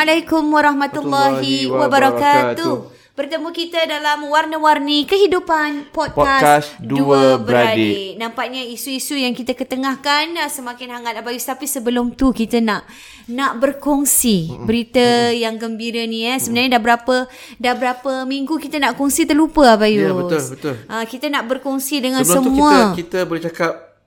Assalamualaikum 0.00 0.44
warahmatullahi 0.48 1.68
wabarakatuh. 1.68 2.88
Bertemu 3.12 3.52
kita 3.52 3.84
dalam 3.84 4.32
warna-warni 4.32 5.04
kehidupan 5.04 5.92
podcast, 5.92 6.72
Podcast 6.72 6.80
Dua 6.80 7.36
Beradik. 7.36 8.16
Nampaknya 8.16 8.64
isu-isu 8.64 9.20
yang 9.20 9.36
kita 9.36 9.52
ketengahkan 9.52 10.40
ah, 10.40 10.48
semakin 10.48 10.96
hangat 10.96 11.20
Abayus 11.20 11.44
tapi 11.44 11.68
sebelum 11.68 12.16
tu 12.16 12.32
kita 12.32 12.64
nak 12.64 12.88
nak 13.28 13.60
berkongsi 13.60 14.48
berita 14.64 15.36
yang 15.36 15.60
gembira 15.60 16.00
ni 16.08 16.24
eh. 16.24 16.40
Sebenarnya 16.40 16.80
dah 16.80 16.82
berapa 16.96 17.16
dah 17.60 17.74
berapa 17.76 18.24
minggu 18.24 18.56
kita 18.56 18.80
nak 18.80 18.96
kongsi 18.96 19.28
terlupa 19.28 19.76
Abayus. 19.76 20.00
Ya, 20.00 20.16
betul, 20.16 20.42
betul. 20.56 20.74
Ah, 20.88 21.04
kita 21.04 21.28
nak 21.28 21.44
berkongsi 21.44 22.00
dengan 22.00 22.24
Sebelum 22.24 22.40
tu 22.40 22.56
semua. 22.56 22.72
kita 22.72 22.80
kita 22.96 23.18
boleh 23.28 23.42
cakap 23.52 24.00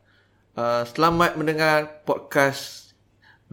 uh, 0.57 0.89
selamat 0.89 1.37
mendengar 1.37 2.01
podcast 2.01 2.82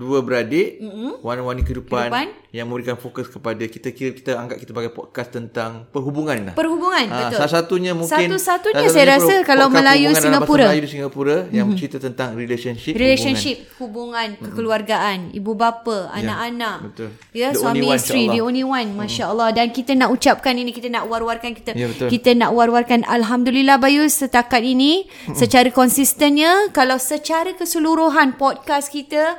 Dua 0.01 0.25
Beradik 0.25 0.81
mm-hmm. 0.81 1.21
Warna-warni 1.21 1.61
kehidupan, 1.61 2.09
Kehidupan. 2.09 2.27
Yang 2.51 2.67
memberikan 2.67 2.97
fokus 2.97 3.29
kepada 3.29 3.61
Kita 3.61 3.93
kira 3.93 4.17
kita 4.17 4.41
anggap 4.41 4.57
kita 4.57 4.73
sebagai 4.73 4.97
podcast 4.97 5.29
Tentang 5.29 5.85
perhubungan 5.93 6.51
lah 6.51 6.55
Perhubungan 6.57 7.05
Ah, 7.13 7.29
betul. 7.29 7.37
Salah 7.37 7.53
satunya 7.53 7.93
mungkin 7.93 8.09
Satu-satunya 8.09 8.87
saya 8.89 9.21
rasa 9.21 9.35
kalau 9.45 9.69
Melayu 9.69 10.17
Singapura. 10.17 10.73
Melayu 10.73 10.89
Singapura 10.89 11.37
mm-hmm. 11.45 11.53
Yang 11.53 11.67
bercerita 11.69 11.99
tentang 12.01 12.29
relationship 12.33 12.97
Relationship, 12.97 13.57
hubungan, 13.77 14.41
kekeluargaan, 14.41 15.35
ibu 15.35 15.53
bapa, 15.53 16.09
anak-anak. 16.15 16.77
betul. 16.87 17.11
Ya, 17.35 17.51
The 17.51 17.59
suami 17.61 17.85
one, 17.85 17.99
isteri, 17.99 18.23
the 18.31 18.41
only 18.41 18.63
one, 18.63 18.95
masya-Allah. 18.95 19.51
Dan 19.51 19.75
kita 19.75 19.93
nak 19.99 20.15
ucapkan 20.15 20.55
ini, 20.55 20.71
kita 20.71 20.87
nak 20.89 21.11
war-warkan 21.11 21.53
kita. 21.53 21.75
Ya, 21.75 21.91
betul. 21.91 22.09
kita 22.09 22.33
nak 22.39 22.55
war-warkan 22.55 23.03
alhamdulillah 23.05 23.77
Bayus 23.83 24.17
setakat 24.23 24.63
ini 24.63 25.11
secara 25.35 25.69
konsistennya 25.75 26.71
kalau 26.71 26.97
secara 26.97 27.53
keseluruhan 27.53 28.39
podcast 28.39 28.89
kita 28.95 29.35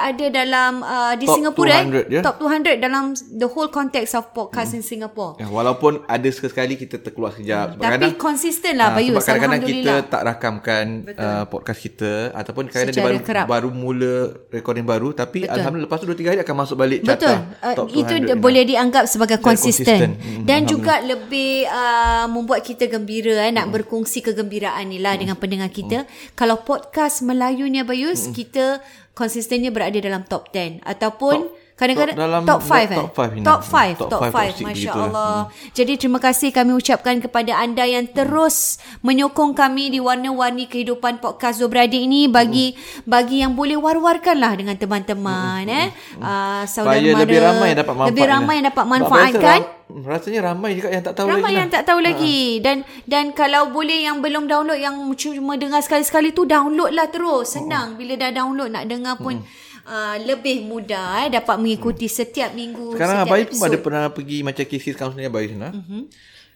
berada 0.00 0.26
dalam 0.32 0.72
uh, 0.80 1.12
di 1.14 1.24
Top 1.24 1.36
Singapura 1.36 1.76
eh, 1.76 1.84
200, 2.08 2.08
ya? 2.10 2.20
top 2.24 2.36
200 2.40 2.80
dalam 2.80 3.04
the 3.30 3.44
whole 3.46 3.68
context 3.68 4.16
of 4.16 4.32
podcast 4.32 4.72
in 4.72 4.80
Singapore. 4.82 5.36
Ya, 5.36 5.46
walaupun 5.46 6.00
ada 6.06 6.24
sekali 6.26 6.74
kita 6.74 6.96
terkeluar 6.96 7.36
sekejap. 7.36 7.76
Sebab 7.76 7.84
Tapi 7.84 7.92
kadang- 8.00 8.16
konsisten 8.18 8.72
lah 8.74 8.88
Ah, 8.90 8.96
Bayus, 8.96 9.12
Sebab 9.12 9.24
kadang-kadang 9.28 9.62
kita 9.62 9.94
tak 10.08 10.22
rakamkan 10.24 10.84
uh, 11.10 11.44
podcast 11.46 11.80
kita 11.80 12.12
ataupun 12.32 12.64
kadang-kadang 12.66 12.96
dia 12.96 13.04
baru, 13.06 13.18
kerap. 13.20 13.46
baru 13.46 13.68
mula 13.70 14.16
recording 14.48 14.82
baru 14.82 15.12
tapi 15.12 15.44
Betul. 15.44 15.52
alhamdulillah 15.52 15.86
lepas 15.86 16.00
tu 16.00 16.08
2 16.08 16.16
3 16.16 16.30
hari 16.30 16.40
akan 16.40 16.56
masuk 16.56 16.76
balik 16.76 17.00
Betul. 17.02 17.28
carta 17.28 17.48
Uh, 17.60 17.74
top 17.76 17.86
itu 17.92 18.14
200 18.16 18.24
dia 18.24 18.34
ni. 18.34 18.40
boleh 18.40 18.62
dianggap 18.64 19.04
sebagai 19.04 19.36
konsisten. 19.38 19.84
konsisten. 19.84 20.10
Hmm, 20.16 20.44
Dan 20.48 20.64
juga 20.64 20.94
lebih 21.02 21.66
uh, 21.66 22.24
membuat 22.26 22.62
kita 22.62 22.88
gembira 22.88 23.36
eh, 23.42 23.52
nak 23.52 23.68
berkongsi 23.68 24.22
kegembiraan 24.22 24.86
ni 24.86 24.96
lah 24.96 25.12
dengan 25.14 25.36
pendengar 25.36 25.68
kita. 25.68 26.08
Kalau 26.32 26.62
podcast 26.62 27.20
Melayunya 27.20 27.82
Bayus, 27.82 28.30
kita 28.30 28.80
konsistennya 29.20 29.68
berada 29.68 30.00
dalam 30.00 30.24
top 30.24 30.48
10 30.48 30.80
ataupun 30.80 31.36
Top- 31.44 31.59
kadang-kadang 31.80 32.12
top 32.12 32.20
dalam 32.20 32.42
top 32.44 32.60
5 32.60 32.68
eh. 32.68 32.98
top 33.00 33.10
five 33.10 33.30
ni. 33.32 33.40
Top 33.40 33.60
5, 33.64 33.96
Top 33.96 34.08
top 34.10 34.20
five, 34.20 34.30
5. 34.30 34.36
top 34.36 34.52
six 34.52 34.66
Masya-Allah. 34.68 35.32
begitu. 35.40 35.72
Jadi 35.72 35.92
terima 35.96 36.18
kasih 36.20 36.48
kami 36.50 36.72
ucapkan 36.74 37.16
kepada 37.18 37.52
anda 37.56 37.84
yang 37.84 38.04
terus 38.06 38.56
menyokong 39.00 39.52
kami 39.52 39.88
di 39.88 39.98
warna-warni 39.98 40.66
kehidupan 40.66 41.18
podcast 41.18 41.56
Dua 41.56 41.66
Beradik 41.66 41.98
ini 41.98 42.28
bagi 42.28 42.76
bagi 43.04 43.40
yang 43.40 43.56
boleh 43.56 43.74
war-warkan 43.74 44.36
lah 44.36 44.52
dengan 44.52 44.76
teman-teman 44.76 45.64
eh. 45.64 45.88
Uh, 46.14 46.62
saudara 46.64 46.94
Supaya 46.94 47.08
mara. 47.08 47.20
lebih 47.20 47.38
ramai 47.40 47.66
yang 47.66 47.78
dapat 47.80 47.94
manfaat. 47.96 48.10
Lebih 48.12 48.26
ramai 48.28 48.54
yang 48.54 48.66
dapat 48.66 48.76
Sebab 48.80 48.92
manfaat 48.92 49.30
biasa 49.30 49.40
kan? 49.40 49.62
ram- 49.62 49.78
Rasanya 49.90 50.40
ramai 50.46 50.70
juga 50.72 50.88
yang 50.88 51.02
tak 51.02 51.14
tahu 51.16 51.26
Ramai 51.26 51.42
lagi 51.42 51.56
yang 51.56 51.66
lah. 51.66 51.74
tak 51.74 51.82
tahu 51.84 51.98
lagi 51.98 52.38
dan 52.60 52.76
dan 53.04 53.24
kalau 53.32 53.62
boleh 53.70 53.98
yang 54.00 54.20
belum 54.20 54.46
download 54.46 54.78
yang 54.78 54.94
cuma 55.16 55.56
dengar 55.56 55.80
sekali-sekali 55.80 56.30
tu 56.30 56.46
download 56.46 56.92
lah 56.92 57.08
terus. 57.08 57.50
Senang 57.50 57.98
bila 57.98 58.14
dah 58.14 58.30
download 58.30 58.70
nak 58.70 58.86
dengar 58.86 59.16
pun 59.16 59.42
uh, 59.86 60.16
lebih 60.20 60.66
mudah 60.66 61.26
eh 61.26 61.28
dapat 61.32 61.56
mengikuti 61.60 62.06
setiap 62.10 62.52
minggu 62.52 62.96
Sekarang 62.96 63.22
setiap 63.22 63.30
Abai 63.30 63.42
pun 63.44 63.56
episod. 63.56 63.68
ada 63.68 63.78
pernah 63.78 64.04
pergi 64.12 64.38
macam 64.44 64.64
kes-kes 64.66 64.96
kaunseling 64.96 65.28
Abai 65.28 65.46
sana. 65.48 65.70
Mhm. 65.70 65.78
Mm-hmm. 65.80 66.02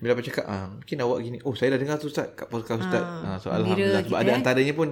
Bila 0.03 0.11
Abai 0.19 0.25
cakap, 0.27 0.45
ah, 0.45 0.67
mungkin 0.69 0.97
awak 1.01 1.19
gini. 1.23 1.37
Oh, 1.47 1.55
saya 1.57 1.79
dah 1.79 1.81
dengar 1.81 1.97
tu 1.97 2.11
Ustaz 2.11 2.29
kat 2.35 2.51
podcast 2.51 2.83
Ustaz. 2.83 3.01
Ah, 3.01 3.39
so, 3.41 3.49
Alhamdulillah. 3.49 4.05
Sebab 4.05 4.11
kita, 4.11 4.21
ada 4.27 4.31
eh. 4.35 4.39
antaranya 4.43 4.75
pun 4.77 4.89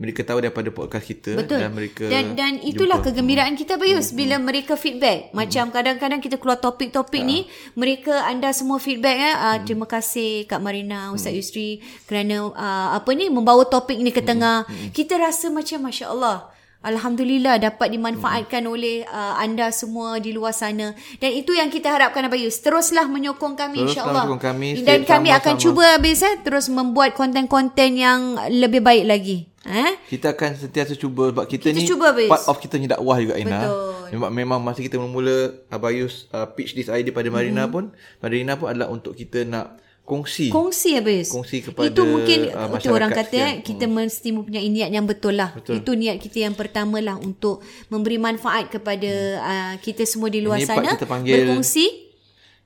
mereka 0.00 0.24
tahu 0.24 0.40
daripada 0.40 0.68
podcast 0.72 1.04
kita. 1.06 1.32
Betul. 1.36 1.60
Dan 1.60 1.70
mereka 1.76 2.04
dan 2.08 2.32
dan 2.32 2.56
itulah 2.64 3.04
jumpa. 3.04 3.12
kegembiraan 3.12 3.52
kita 3.52 3.76
Bayus 3.76 4.16
bila 4.16 4.40
mereka 4.40 4.74
feedback. 4.74 5.28
Macam 5.36 5.68
kadang-kadang 5.68 6.24
kita 6.24 6.40
keluar 6.40 6.56
topik-topik 6.56 7.20
ni, 7.20 7.46
mereka 7.76 8.24
anda 8.24 8.48
semua 8.56 8.80
feedback 8.80 9.16
eh. 9.16 9.34
Uh, 9.36 9.56
terima 9.64 9.84
kasih 9.84 10.48
Kak 10.48 10.60
Marina, 10.60 11.12
Ustaz 11.12 11.36
Yusri 11.36 11.84
kerana 12.08 12.48
uh, 12.48 12.88
apa 12.96 13.12
ni 13.12 13.28
membawa 13.28 13.68
topik 13.68 14.00
ni 14.00 14.08
ke 14.08 14.24
tengah. 14.24 14.66
Kita 14.90 15.20
rasa 15.20 15.52
macam 15.52 15.88
masya-Allah. 15.88 16.49
Alhamdulillah 16.80 17.60
dapat 17.60 17.92
dimanfaatkan 17.92 18.64
oleh 18.64 19.04
uh, 19.04 19.36
anda 19.36 19.68
semua 19.68 20.16
di 20.16 20.32
luar 20.32 20.50
sana 20.50 20.96
dan 21.20 21.30
itu 21.30 21.52
yang 21.52 21.68
kita 21.68 21.92
harapkan 21.92 22.24
Abayus 22.24 22.56
teruslah 22.56 23.04
menyokong 23.04 23.52
kami 23.52 23.84
Teruslah 23.84 23.88
insya-Allah 23.92 24.22
menyokong 24.24 24.40
kami, 24.40 24.68
dan 24.80 25.04
kami 25.04 25.28
akan 25.28 25.60
sama-sama. 25.60 25.64
cuba 25.68 25.84
habis 25.92 26.18
eh 26.24 26.34
terus 26.40 26.66
membuat 26.72 27.12
konten-konten 27.12 28.00
yang 28.00 28.20
lebih 28.48 28.80
baik 28.80 29.04
lagi 29.04 29.38
eh 29.60 29.92
Kita 30.08 30.32
akan 30.32 30.56
sentiasa 30.56 30.96
cuba 30.96 31.28
sebab 31.28 31.44
kita, 31.44 31.68
Kita 31.68 31.76
ni 31.76 31.84
cuba, 31.84 32.16
part 32.16 32.48
of 32.48 32.56
kita 32.56 32.80
ni 32.80 32.88
dakwah 32.88 33.20
juga 33.20 33.36
Ina. 33.36 33.60
Betul. 33.60 33.88
Memang 34.10 34.30
memang 34.32 34.58
masa 34.58 34.80
kita 34.80 34.96
mula 34.96 35.52
Abayus 35.68 36.32
uh, 36.32 36.48
pitch 36.48 36.72
this 36.72 36.88
idea 36.88 37.12
pada 37.12 37.28
Marina 37.28 37.68
Mhm. 37.68 37.70
pun, 37.70 37.84
Marina 38.18 38.56
pun 38.56 38.72
adalah 38.72 38.88
untuk 38.88 39.12
kita 39.12 39.44
nak 39.44 39.76
kongsi. 40.10 40.50
Kongsi 40.50 40.98
habis. 40.98 41.30
Kongsi 41.30 41.62
kepada, 41.62 41.86
Itu 41.86 42.02
mungkin 42.02 42.50
uh, 42.50 42.74
itu 42.74 42.90
orang 42.90 43.14
kata 43.14 43.30
eh, 43.30 43.42
sekian. 43.54 43.54
kita 43.62 43.84
mesti 43.86 44.28
mempunyai 44.30 44.66
niat 44.66 44.90
yang 44.90 45.06
betul 45.06 45.38
lah. 45.38 45.54
Betul. 45.54 45.78
Itu 45.78 45.94
niat 45.94 46.18
kita 46.18 46.50
yang 46.50 46.58
pertama 46.58 46.98
lah 46.98 47.14
untuk 47.14 47.62
memberi 47.86 48.18
manfaat 48.18 48.66
kepada 48.68 49.12
uh, 49.38 49.74
kita 49.78 50.02
semua 50.02 50.26
di 50.26 50.42
luar 50.42 50.58
Ini 50.58 50.66
Pak 50.66 50.74
sana. 50.76 50.90
kita 50.92 51.06
panggil- 51.06 51.46
berkongsi. 51.46 52.10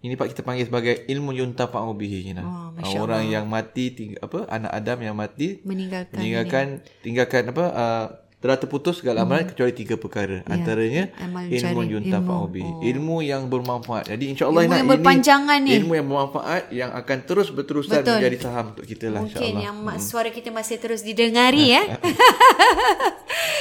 Ini 0.01 0.21
Pak 0.21 0.37
kita 0.37 0.43
panggil 0.43 0.69
sebagai 0.69 1.09
ilmu 1.09 1.33
yuntafa'u 1.33 1.93
bihi 1.93 2.33
Ina. 2.33 2.43
Oh, 2.43 2.61
Uh, 2.75 3.01
orang 3.01 3.25
yang 3.25 3.47
mati 3.47 3.89
ting- 3.91 4.19
apa 4.19 4.45
anak 4.51 4.69
Adam 4.75 4.99
yang 5.01 5.15
mati 5.15 5.63
Meninggalkan 5.63 6.19
meninggalkan 6.19 6.67
tinggalkan 7.01 7.43
apa 7.49 7.65
uh, 7.71 8.07
telah 8.45 8.61
terputus 8.61 9.01
segala 9.01 9.25
amalan 9.25 9.49
kecuali 9.49 9.73
tiga 9.73 9.97
perkara. 9.97 10.45
Antaranya 10.45 11.09
Hmm. 11.09 11.17
Ya. 11.17 11.25
Amal 11.25 11.43
ilmu 11.49 11.81
jari, 11.81 11.93
yuntafa'u 11.97 12.45
ilmu. 12.45 12.53
bihi. 12.53 12.71
Ilmu 12.87 13.17
yang 13.25 13.43
bermanfaat. 13.49 14.05
Jadi 14.07 14.25
insya-Allah 14.29 14.63
Ilmu 14.63 14.77
yang 14.77 14.91
berpanjangan 14.91 15.59
ini 15.59 15.65
ni. 15.65 15.73
ilmu 15.81 15.93
yang 15.95 16.07
bermanfaat 16.07 16.63
yang 16.71 16.91
akan 16.93 17.19
terus 17.25 17.49
berterusan 17.49 17.99
Betul. 17.99 18.21
menjadi 18.21 18.37
saham 18.39 18.65
untuk 18.71 18.85
kita 18.85 19.07
lah 19.09 19.25
Mungkin 19.25 19.33
insya-Allah. 19.41 19.65
yang 19.65 19.77
mak 19.81 19.97
suara 19.99 20.29
kita 20.29 20.53
masih 20.53 20.77
terus 20.77 21.01
didengari 21.01 21.73
eh. 21.73 21.87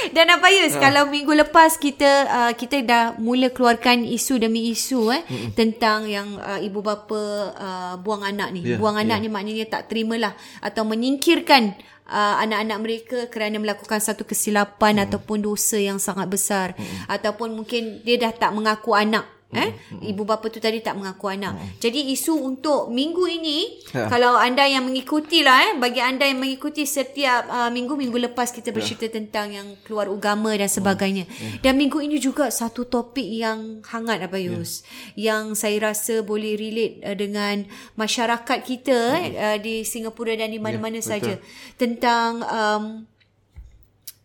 Dan 0.06 0.28
apa 0.28 0.52
Yus, 0.52 0.76
kalau 0.76 1.08
minggu 1.08 1.32
lepas 1.34 1.76
kita 1.76 2.10
uh, 2.26 2.52
kita 2.52 2.84
dah 2.84 3.04
mula 3.16 3.48
keluarkan 3.48 4.04
isu 4.04 4.36
demi 4.36 4.68
isu 4.68 5.10
eh 5.10 5.22
tentang 5.52 6.04
yang 6.06 6.36
uh, 6.36 6.60
ibu 6.60 6.80
bapa 6.80 7.22
uh, 7.50 7.94
buang 7.98 8.20
anak 8.22 8.52
ni. 8.52 8.60
Ya, 8.62 8.76
buang 8.76 8.94
anak 8.94 9.18
ni 9.18 9.28
maknanya 9.28 9.66
tak 9.66 9.88
terimalah 9.88 10.32
atau 10.60 10.84
menyingkirkan 10.84 11.74
uh, 12.08 12.36
anak-anak 12.40 12.78
mereka 12.80 13.18
kerana 13.28 13.60
melakukan 13.60 14.00
satu 14.00 14.22
kesilapan 14.24 15.04
ataupun 15.04 15.44
dosa 15.44 15.76
yang 15.80 15.98
sangat 16.00 16.30
besar. 16.30 16.78
Ataupun 17.10 17.52
mungkin 17.56 18.04
dia 18.04 18.20
dah 18.20 18.32
tak 18.32 18.54
mengaku 18.54 18.94
anak 18.96 19.33
eh? 19.52 19.70
Ibu 20.14 20.24
bapa 20.24 20.48
tu 20.48 20.58
tadi 20.58 20.80
tak 20.80 20.96
mengaku 20.96 21.28
anak. 21.28 21.58
Jadi 21.78 22.10
isu 22.16 22.38
untuk 22.40 22.88
minggu 22.88 23.24
ini 23.28 23.58
Ya. 23.94 24.10
kalau 24.10 24.34
anda 24.34 24.66
yang 24.66 24.90
mengikuti 24.90 25.46
lah 25.46 25.70
eh 25.70 25.72
bagi 25.78 26.02
anda 26.02 26.26
yang 26.26 26.42
mengikuti 26.42 26.82
setiap 26.82 27.46
uh, 27.46 27.70
minggu 27.70 27.94
minggu 27.94 28.18
lepas 28.30 28.50
kita 28.50 28.74
bercerita 28.74 29.06
tentang 29.06 29.54
yang 29.54 29.68
keluar 29.86 30.10
agama 30.10 30.50
dan 30.56 30.66
sebagainya. 30.66 31.30
Dan 31.62 31.78
minggu 31.78 32.02
ini 32.02 32.18
juga 32.18 32.50
satu 32.50 32.88
topik 32.88 33.24
yang 33.26 33.84
hangat 33.86 34.18
apa 34.26 34.38
Yus 34.40 34.82
yang 35.14 35.54
saya 35.54 35.94
rasa 35.94 36.26
boleh 36.26 36.58
relate 36.58 37.04
uh, 37.06 37.14
dengan 37.14 37.66
masyarakat 37.94 38.58
kita 38.66 38.98
eh, 39.20 39.30
uh, 39.38 39.58
di 39.62 39.86
Singapura 39.86 40.34
dan 40.34 40.50
di 40.50 40.58
mana-mana 40.58 40.98
saja. 40.98 41.38
tentang 41.78 42.42
um, 42.44 42.84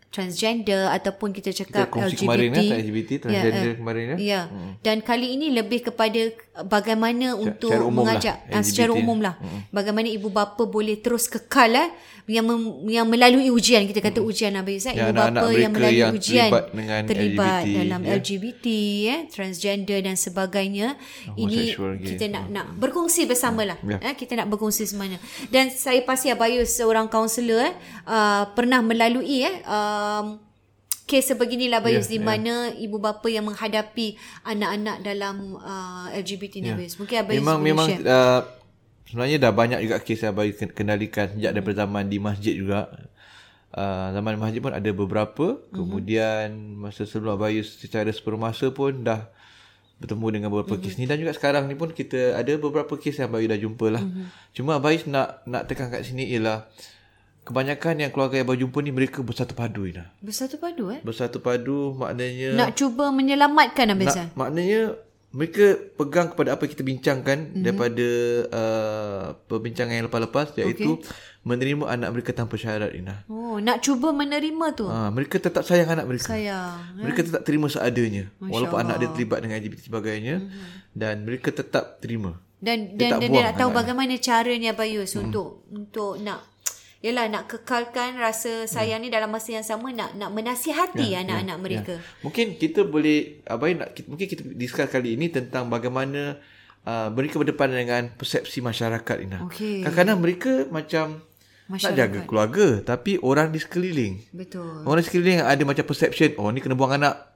transgender 0.09 0.89
ataupun 0.89 1.29
kita 1.29 1.53
cakap 1.53 1.85
Kita 1.93 2.09
LGBT. 2.09 2.21
kemarin 2.25 2.49
LGBT, 2.81 3.11
transgender 3.21 3.69
eh. 3.69 3.77
kemarin 3.77 4.03
ya. 4.09 4.17
Ya. 4.17 4.41
Dan 4.81 5.05
kali 5.05 5.37
ini 5.37 5.53
lebih 5.53 5.85
kepada 5.85 6.33
bagaimana 6.65 7.37
untuk 7.37 7.69
secara 7.69 7.85
umum 7.85 8.03
mengajak 8.03 8.37
lah, 8.49 8.57
ah, 8.57 8.63
secara 8.65 8.91
umum 8.91 9.17
lah. 9.21 9.37
Bagaimana 9.69 10.09
ibu 10.09 10.33
bapa 10.33 10.65
boleh 10.65 10.97
terus 10.97 11.29
kekal 11.29 11.77
eh 11.77 11.89
yang 12.29 12.45
mem, 12.45 12.61
yang 12.93 13.09
melalui 13.09 13.49
ujian 13.49 13.89
kita 13.89 14.05
kata 14.05 14.21
ujian 14.21 14.53
lah 14.53 14.61
Bayus 14.61 14.85
eh. 14.85 14.93
Ya, 14.93 15.09
Ibu 15.09 15.17
bapa 15.17 15.45
yang 15.49 15.73
melalui 15.73 15.97
yang 15.97 16.13
ujian 16.13 16.49
terlibat 16.49 16.65
dengan 16.73 17.01
terlibat 17.09 17.61
LGBT, 17.65 17.77
dalam 17.81 18.01
ya. 18.01 18.09
LGBT 18.21 18.65
eh 19.09 19.19
transgender 19.33 19.99
dan 20.05 20.15
sebagainya. 20.17 20.87
Ini 21.33 21.73
Homosexual, 21.73 21.91
gay. 21.97 22.07
kita 22.13 22.25
nak 22.29 22.45
nak 22.53 22.65
berkongsi 22.77 23.25
bersama 23.25 23.65
lah. 23.65 23.77
Ya. 23.81 23.97
Eh, 24.09 24.13
kita 24.13 24.37
nak 24.37 24.49
berkongsi 24.49 24.85
semuanya. 24.85 25.17
Dan 25.49 25.73
saya 25.73 26.01
pasti 26.05 26.29
Abayus 26.29 26.69
seorang 26.69 27.09
kaunselor 27.09 27.65
eh 27.65 27.73
uh, 28.05 28.45
pernah 28.53 28.85
melalui 28.85 29.41
eh 29.45 29.65
um, 29.99 30.25
kes 31.09 31.33
sebeginilah 31.33 31.81
Bayus 31.81 32.05
Ya, 32.07 32.15
di 32.15 32.19
mana 32.21 32.69
ibu 32.77 33.01
bapa 33.01 33.25
yang 33.27 33.49
menghadapi 33.49 34.13
anak-anak 34.45 35.01
dalam 35.01 35.57
uh, 35.57 36.07
LGBT 36.13 36.61
ni 36.61 36.71
Bayus. 36.77 37.01
Mungkin 37.01 37.25
Abayus 37.25 37.41
Memang 37.41 37.57
boleh 37.57 37.67
memang 37.73 37.87
share. 37.89 38.05
uh, 38.05 38.41
sebenarnya 39.09 39.37
dah 39.41 39.51
banyak 39.51 39.79
juga 39.81 39.97
kes 39.99 40.21
yang 40.21 40.35
ken- 40.53 40.75
kendalikan 40.77 41.25
sejak 41.33 41.51
daripada 41.57 41.75
zaman 41.83 42.05
di 42.05 42.17
masjid 42.21 42.53
juga. 42.53 42.87
Uh, 43.69 44.09
zaman 44.13 44.37
di 44.37 44.39
masjid 44.39 44.59
pun 44.61 44.73
ada 44.73 44.89
beberapa. 44.93 45.57
Mhm. 45.57 45.73
Kemudian 45.73 46.47
masa 46.77 47.09
sebelum 47.09 47.35
Abayus 47.35 47.81
secara 47.81 48.07
sepenuh 48.13 48.37
masa 48.37 48.69
pun 48.69 49.01
dah 49.01 49.33
bertemu 49.99 50.27
dengan 50.31 50.47
beberapa 50.47 50.79
mm-hmm. 50.79 50.95
kes 50.95 50.95
ni 50.95 51.05
dan 51.11 51.19
juga 51.19 51.35
sekarang 51.35 51.67
ni 51.67 51.75
pun 51.75 51.91
kita 51.91 52.39
ada 52.39 52.55
beberapa 52.55 52.95
kes 52.95 53.19
yang 53.19 53.27
Abayu 53.35 53.51
dah 53.51 53.59
jumpa 53.59 53.85
lah. 53.91 53.99
Mm-hmm. 53.99 54.25
Cuma 54.55 54.79
Abayu 54.79 55.03
nak 55.11 55.43
nak 55.43 55.67
tekan 55.67 55.91
kat 55.91 56.07
sini 56.07 56.23
ialah 56.31 56.71
kebanyakan 57.49 58.05
yang 58.05 58.11
keluarga 58.13 58.45
yang 58.45 58.69
jumpa 58.69 58.77
ni 58.85 58.93
mereka 58.93 59.25
bersatu 59.25 59.57
padu 59.57 59.89
Ina. 59.89 60.13
Bersatu 60.21 60.61
padu 60.61 60.93
eh? 60.93 61.01
Bersatu 61.01 61.41
padu 61.41 61.97
maknanya 61.97 62.53
nak 62.53 62.77
cuba 62.77 63.09
menyelamatkan 63.09 63.89
Abang 63.89 64.05
nak, 64.05 64.37
maknanya 64.37 64.93
mereka 65.29 65.77
pegang 65.93 66.33
kepada 66.33 66.57
apa 66.57 66.65
yang 66.65 66.73
kita 66.73 66.83
bincangkan 66.85 67.37
mm-hmm. 67.37 67.61
daripada 67.61 68.07
uh, 68.49 69.25
perbincangan 69.45 69.93
yang 69.93 70.05
lepas-lepas 70.09 70.57
iaitu 70.57 70.97
okay. 70.97 71.09
menerima 71.45 71.85
anak 71.85 72.09
mereka 72.17 72.33
tanpa 72.33 72.57
syarat 72.57 72.97
Ina. 72.97 73.29
Oh, 73.29 73.61
nak 73.61 73.85
cuba 73.85 74.09
menerima 74.09 74.65
tu. 74.73 74.89
Ha, 74.89 75.13
mereka 75.13 75.37
tetap 75.37 75.61
sayang 75.61 75.89
anak 75.93 76.09
mereka. 76.09 76.33
Sayang. 76.33 76.97
Eh? 76.97 77.05
Mereka 77.05 77.29
tetap 77.29 77.41
terima 77.45 77.69
seadanya 77.69 78.33
Masya 78.41 78.53
walaupun 78.57 78.77
Allah. 78.81 78.89
anak 78.89 78.95
dia 79.05 79.09
terlibat 79.13 79.39
dengan 79.45 79.55
LGBT 79.61 79.81
sebagainya 79.85 80.35
mm-hmm. 80.41 80.77
dan 80.97 81.15
mereka 81.21 81.49
tetap 81.53 82.01
terima. 82.01 82.33
Dan 82.59 82.97
dia 82.97 83.15
dan, 83.15 83.23
dan 83.23 83.29
dia 83.29 83.41
nak 83.53 83.55
tahu 83.55 83.69
bagaimana 83.71 84.13
caranya 84.19 84.75
Bayus 84.75 85.15
mm. 85.15 85.21
untuk 85.29 85.63
untuk 85.71 86.19
nak 86.19 86.58
Yalah 86.99 87.31
nak 87.31 87.47
kekalkan 87.47 88.19
rasa 88.19 88.67
sayang 88.67 88.99
ya. 88.99 89.05
ni 89.07 89.07
dalam 89.07 89.31
masa 89.31 89.55
yang 89.55 89.63
sama 89.63 89.95
nak 89.95 90.19
nak 90.19 90.35
menasihati 90.35 91.15
ya, 91.15 91.23
anak-anak 91.23 91.57
ya, 91.57 91.63
mereka. 91.63 91.93
Ya. 91.95 92.03
Mungkin 92.27 92.59
kita 92.59 92.83
boleh 92.83 93.39
abai 93.47 93.79
nak 93.79 93.95
mungkin 94.03 94.27
kita 94.27 94.43
discuss 94.51 94.91
kali 94.91 95.15
ini 95.15 95.31
tentang 95.31 95.71
bagaimana 95.71 96.43
uh, 96.83 97.07
mereka 97.07 97.39
berdepan 97.39 97.71
dengan 97.71 98.11
persepsi 98.11 98.59
masyarakat 98.59 99.15
ini. 99.15 99.39
Okay. 99.47 99.79
Kadang-kadang 99.87 100.19
mereka 100.19 100.51
macam 100.67 101.23
masyarakat. 101.71 101.87
nak 101.87 101.99
jaga 102.03 102.19
keluarga 102.27 102.67
tapi 102.83 103.15
orang 103.23 103.55
di 103.55 103.63
sekeliling. 103.63 104.19
Betul. 104.35 104.83
Orang 104.83 104.99
di 104.99 105.07
sekeliling 105.07 105.39
ada 105.39 105.63
macam 105.63 105.85
perception 105.87 106.35
oh 106.35 106.51
ni 106.51 106.59
kena 106.59 106.75
buang 106.75 106.99
anak 106.99 107.28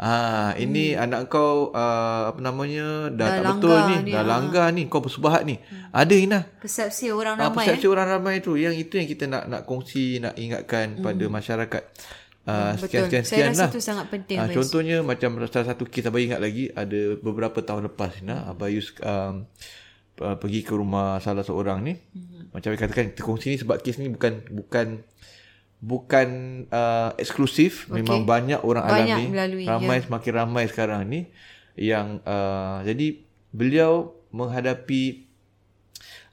Ah, 0.00 0.56
ini 0.56 0.96
hmm. 0.96 1.04
anak 1.04 1.20
kau 1.28 1.76
uh, 1.76 2.32
apa 2.32 2.40
namanya 2.40 3.12
dah, 3.12 3.36
dah 3.36 3.36
tak 3.36 3.52
betul 3.60 3.76
ni, 3.84 3.96
ni 4.08 4.12
dah 4.16 4.24
ha. 4.24 4.30
langgar 4.32 4.66
ni, 4.72 4.88
kau 4.88 5.04
bersubahat 5.04 5.44
ni. 5.44 5.60
Hmm. 5.60 5.92
Ada 5.92 6.14
Ina. 6.16 6.40
Persepsi 6.56 7.12
orang 7.12 7.36
ramai. 7.36 7.44
Ah, 7.44 7.52
persepsi 7.52 7.84
eh? 7.84 7.92
orang 7.92 8.06
ramai 8.08 8.34
tu 8.40 8.56
yang 8.56 8.72
itu 8.72 8.96
yang 8.96 9.04
kita 9.04 9.28
nak 9.28 9.44
nak 9.52 9.68
kongsi, 9.68 10.16
nak 10.24 10.40
ingatkan 10.40 10.96
hmm. 10.96 11.04
pada 11.04 11.24
masyarakat. 11.28 11.82
Uh, 12.48 12.72
sekian, 12.80 13.12
sekian, 13.12 13.24
sekian 13.28 13.52
Saya 13.52 13.68
rasa 13.68 13.76
lah. 13.76 13.84
sangat 13.84 14.06
penting. 14.08 14.40
Uh, 14.40 14.48
contohnya 14.48 14.96
macam 15.04 15.36
salah 15.52 15.68
satu 15.76 15.84
kes 15.84 16.08
Abang 16.08 16.24
ingat 16.24 16.40
lagi 16.40 16.72
ada 16.72 17.20
beberapa 17.20 17.60
tahun 17.60 17.92
lepas 17.92 18.24
Ina, 18.24 18.40
hmm. 18.40 18.50
Abayus 18.56 18.96
um, 19.04 19.44
uh, 20.24 20.36
pergi 20.40 20.64
ke 20.64 20.72
rumah 20.72 21.20
salah 21.20 21.44
seorang 21.44 21.84
ni. 21.84 22.00
Hmm. 22.16 22.48
Macam 22.56 22.72
saya 22.72 22.80
katakan 22.80 23.12
kita 23.12 23.20
kongsi 23.20 23.52
ni 23.52 23.58
sebab 23.60 23.76
kes 23.84 24.00
ni 24.00 24.08
bukan 24.08 24.48
bukan 24.48 25.04
bukan 25.80 26.28
uh, 26.68 27.16
eksklusif 27.16 27.88
okay. 27.88 28.04
memang 28.04 28.28
banyak 28.28 28.60
orang 28.60 28.84
banyak 28.84 29.16
alami 29.16 29.24
melalui, 29.32 29.64
ramai 29.64 29.96
ya. 29.96 30.04
semakin 30.04 30.32
ramai 30.36 30.64
sekarang 30.68 31.00
ni 31.08 31.20
yang 31.72 32.20
uh, 32.28 32.84
jadi 32.84 33.24
beliau 33.48 34.12
menghadapi 34.28 35.24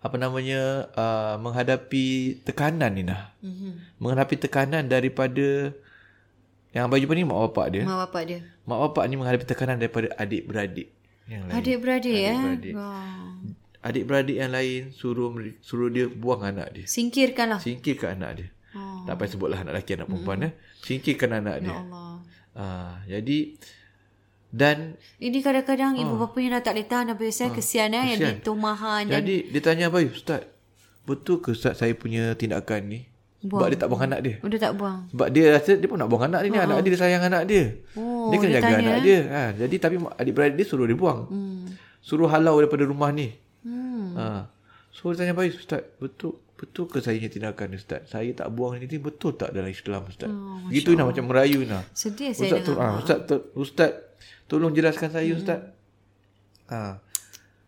apa 0.03 0.15
namanya 0.19 0.91
uh, 0.93 1.35
menghadapi 1.39 2.37
tekanan 2.43 2.91
ni 2.91 3.03
nah 3.07 3.31
mm-hmm. 3.39 3.97
menghadapi 4.03 4.35
tekanan 4.35 4.85
daripada 4.85 5.71
yang 6.75 6.91
abang 6.91 6.99
jumpa 6.99 7.15
ni 7.15 7.23
mak 7.23 7.39
bapak 7.49 7.65
dia 7.71 7.83
mak 7.87 7.99
bapak 8.07 8.23
dia 8.27 8.39
mak 8.67 8.79
bapak 8.83 9.03
ni 9.07 9.15
menghadapi 9.15 9.45
tekanan 9.47 9.79
daripada 9.79 10.11
adik-beradik 10.19 10.91
yang 11.31 11.47
lain 11.47 11.55
adik-beradik 11.55 12.15
ya 12.19 12.35
adik-beradik. 12.35 12.73
Wow. 12.75 13.31
adik-beradik 13.79 14.37
yang 14.37 14.51
lain 14.51 14.81
suruh 14.91 15.31
suruh 15.63 15.87
dia 15.87 16.11
buang 16.11 16.43
anak 16.43 16.67
dia 16.75 16.85
singkirkanlah 16.85 17.63
singkirkan 17.63 18.19
anak 18.19 18.31
dia. 18.43 18.47
Tak 19.07 19.15
payah 19.15 19.31
sebutlah 19.31 19.59
anak 19.63 19.73
lelaki 19.73 19.91
anak 19.95 20.07
perempuan 20.11 20.37
mm-hmm. 20.43 20.51
eh. 20.51 20.83
Singkirkan 20.83 21.29
anak 21.39 21.57
ya 21.57 21.63
dia. 21.63 21.77
Allah. 21.79 22.13
Uh, 22.57 22.93
jadi 23.07 23.39
dan 24.47 24.77
ini 25.19 25.43
kadang-kadang 25.43 25.99
uh, 25.99 26.03
ibu 26.03 26.15
bapa 26.17 26.37
yang 26.39 26.55
dah 26.55 26.63
tak 26.63 26.73
boleh 26.79 26.87
tahan 26.87 27.07
apa 27.13 27.23
saya 27.29 27.49
uh, 27.51 27.55
kesian 27.55 27.91
eh 27.93 28.05
yang 28.15 28.19
ditumahan 28.39 29.03
Jadi 29.05 29.35
dan... 29.43 29.51
dia 29.51 29.61
tanya 29.61 29.85
apa 29.91 29.99
ustaz? 30.07 30.41
Betul 31.07 31.39
ke 31.39 31.55
ustaz 31.55 31.79
saya 31.79 31.95
punya 31.95 32.35
tindakan 32.35 32.81
ni? 32.87 32.99
Buang. 33.37 33.61
Sebab 33.61 33.67
dia 33.69 33.79
tak 33.79 33.89
buang 33.93 34.03
anak 34.09 34.19
dia. 34.25 34.35
Oh, 34.41 34.49
dia 34.49 34.59
tak 34.59 34.73
buang. 34.73 34.99
Sebab 35.13 35.27
dia 35.29 35.45
rasa 35.53 35.71
dia 35.77 35.87
pun 35.87 35.97
nak 36.01 36.09
buang 36.09 36.25
anak 36.25 36.41
dia 36.41 36.49
ni. 36.49 36.57
Uh-huh. 36.57 36.67
Anak 36.73 36.77
dia, 36.81 36.89
dia 36.89 36.99
sayang 36.99 37.23
anak 37.23 37.43
dia. 37.45 37.63
Oh, 37.93 38.33
dia 38.33 38.37
kena 38.41 38.49
dia 38.49 38.57
jaga 38.57 38.65
tanya, 38.65 38.81
anak 38.81 38.97
eh? 38.97 39.03
dia. 39.05 39.19
Ha, 39.29 39.41
jadi 39.61 39.75
tapi 39.77 39.95
adik-beradik 40.17 40.55
dia 40.57 40.65
suruh 40.65 40.87
dia 40.89 40.97
buang. 40.97 41.19
Hmm. 41.29 41.63
Suruh 42.01 42.25
halau 42.25 42.57
daripada 42.57 42.83
rumah 42.89 43.13
ni. 43.13 43.37
Hmm. 43.61 44.17
Ha. 44.17 44.25
So 44.97 45.13
dia 45.13 45.21
tanya 45.21 45.37
baik 45.37 45.61
Ustaz, 45.61 45.85
betul 46.01 46.41
betul 46.57 46.89
ke 46.89 46.97
saya 47.05 47.21
tindakan 47.29 47.77
Ustaz? 47.77 48.09
Saya 48.09 48.33
tak 48.33 48.49
buang 48.49 48.81
ini 48.81 48.97
betul 48.97 49.37
tak 49.37 49.53
dalam 49.53 49.69
Islam 49.69 50.09
Ustaz? 50.09 50.25
Oh, 50.25 50.65
Gitu 50.73 50.97
nak 50.97 51.13
macam 51.13 51.29
merayu 51.29 51.69
nak. 51.69 51.85
Sedih 51.93 52.33
saya 52.33 52.57
Ustaz, 52.57 52.65
dengar. 52.65 52.81
Ha, 52.81 52.97
Ustaz, 52.97 53.19
to, 53.29 53.35
Ustaz, 53.53 53.91
tolong 54.49 54.73
jelaskan 54.73 55.13
saya 55.13 55.29
hmm. 55.29 55.37
Ustaz. 55.37 55.59
Ha. 56.73 56.97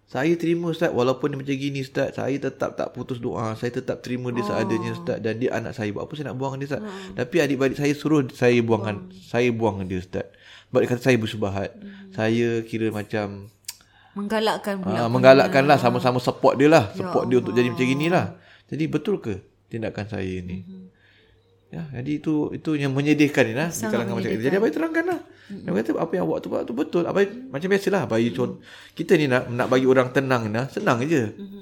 Saya 0.10 0.34
terima 0.42 0.74
Ustaz 0.74 0.90
walaupun 0.90 1.30
dia 1.30 1.38
macam 1.38 1.54
gini 1.54 1.86
Ustaz. 1.86 2.18
Saya 2.18 2.34
tetap 2.42 2.74
tak 2.74 2.90
putus 2.98 3.22
doa. 3.22 3.54
Saya 3.54 3.78
tetap 3.78 4.02
terima 4.02 4.34
dia 4.34 4.42
oh. 4.42 4.50
seadanya 4.50 4.90
Ustaz. 4.98 5.22
Dan 5.22 5.38
dia 5.38 5.54
anak 5.54 5.78
saya. 5.78 5.94
Buat 5.94 6.10
apa 6.10 6.14
saya 6.18 6.26
nak 6.34 6.38
buang 6.42 6.58
dia 6.58 6.66
Ustaz? 6.66 6.82
Hmm. 6.82 7.14
Tapi 7.14 7.36
adik-adik 7.46 7.78
saya 7.78 7.94
suruh 7.94 8.26
saya 8.34 8.58
buangkan. 8.66 9.06
Hmm. 9.06 9.14
Saya 9.14 9.54
buang 9.54 9.86
dia 9.86 10.02
Ustaz. 10.02 10.26
Sebab 10.74 10.80
dia 10.82 10.90
kata 10.90 11.02
saya 11.06 11.18
bersubahat. 11.22 11.78
Hmm. 11.78 12.10
Saya 12.10 12.66
kira 12.66 12.90
macam 12.90 13.54
Menggalakkan 14.18 14.82
pula. 14.82 15.06
Ha, 15.06 15.10
menggalakkan 15.12 15.64
lah. 15.70 15.78
Sama-sama 15.78 16.18
support 16.18 16.58
dia 16.58 16.70
lah. 16.70 16.90
Ya 16.94 17.06
support 17.06 17.30
ya 17.30 17.30
dia 17.30 17.38
untuk 17.42 17.54
jadi 17.54 17.68
macam 17.70 17.88
inilah. 17.88 18.26
Jadi 18.70 18.84
betul 18.86 19.16
ke 19.22 19.34
tindakan 19.70 20.06
saya 20.10 20.30
ini? 20.30 20.66
Mm-hmm. 20.66 20.86
Ya, 21.70 21.86
jadi 22.02 22.18
itu 22.18 22.50
itu 22.50 22.74
yang 22.82 22.98
menyedihkan 22.98 23.46
ni 23.46 23.54
lah. 23.54 23.70
Di 23.70 23.86
kalangan 23.86 24.18
masyarakat. 24.18 24.42
Jadi 24.42 24.56
Abai 24.58 24.74
terangkan 24.74 25.06
lah. 25.06 25.20
Mm-hmm. 25.22 25.66
Dia 25.66 25.72
kata 25.78 25.90
apa 26.02 26.12
yang 26.18 26.26
awak 26.26 26.38
tu 26.42 26.48
buat 26.50 26.62
tu 26.66 26.74
betul. 26.74 27.04
Abai 27.06 27.30
mm-hmm. 27.30 27.54
macam 27.54 27.68
biasalah. 27.70 28.02
Abai 28.10 28.26
mm-hmm. 28.26 28.58
Kita 28.98 29.12
ni 29.18 29.26
nak 29.30 29.44
nak 29.54 29.68
bagi 29.70 29.86
orang 29.86 30.10
tenang 30.10 30.50
ni 30.50 30.62
Senang 30.74 30.98
je. 31.06 31.24
Mm-hmm. 31.30 31.62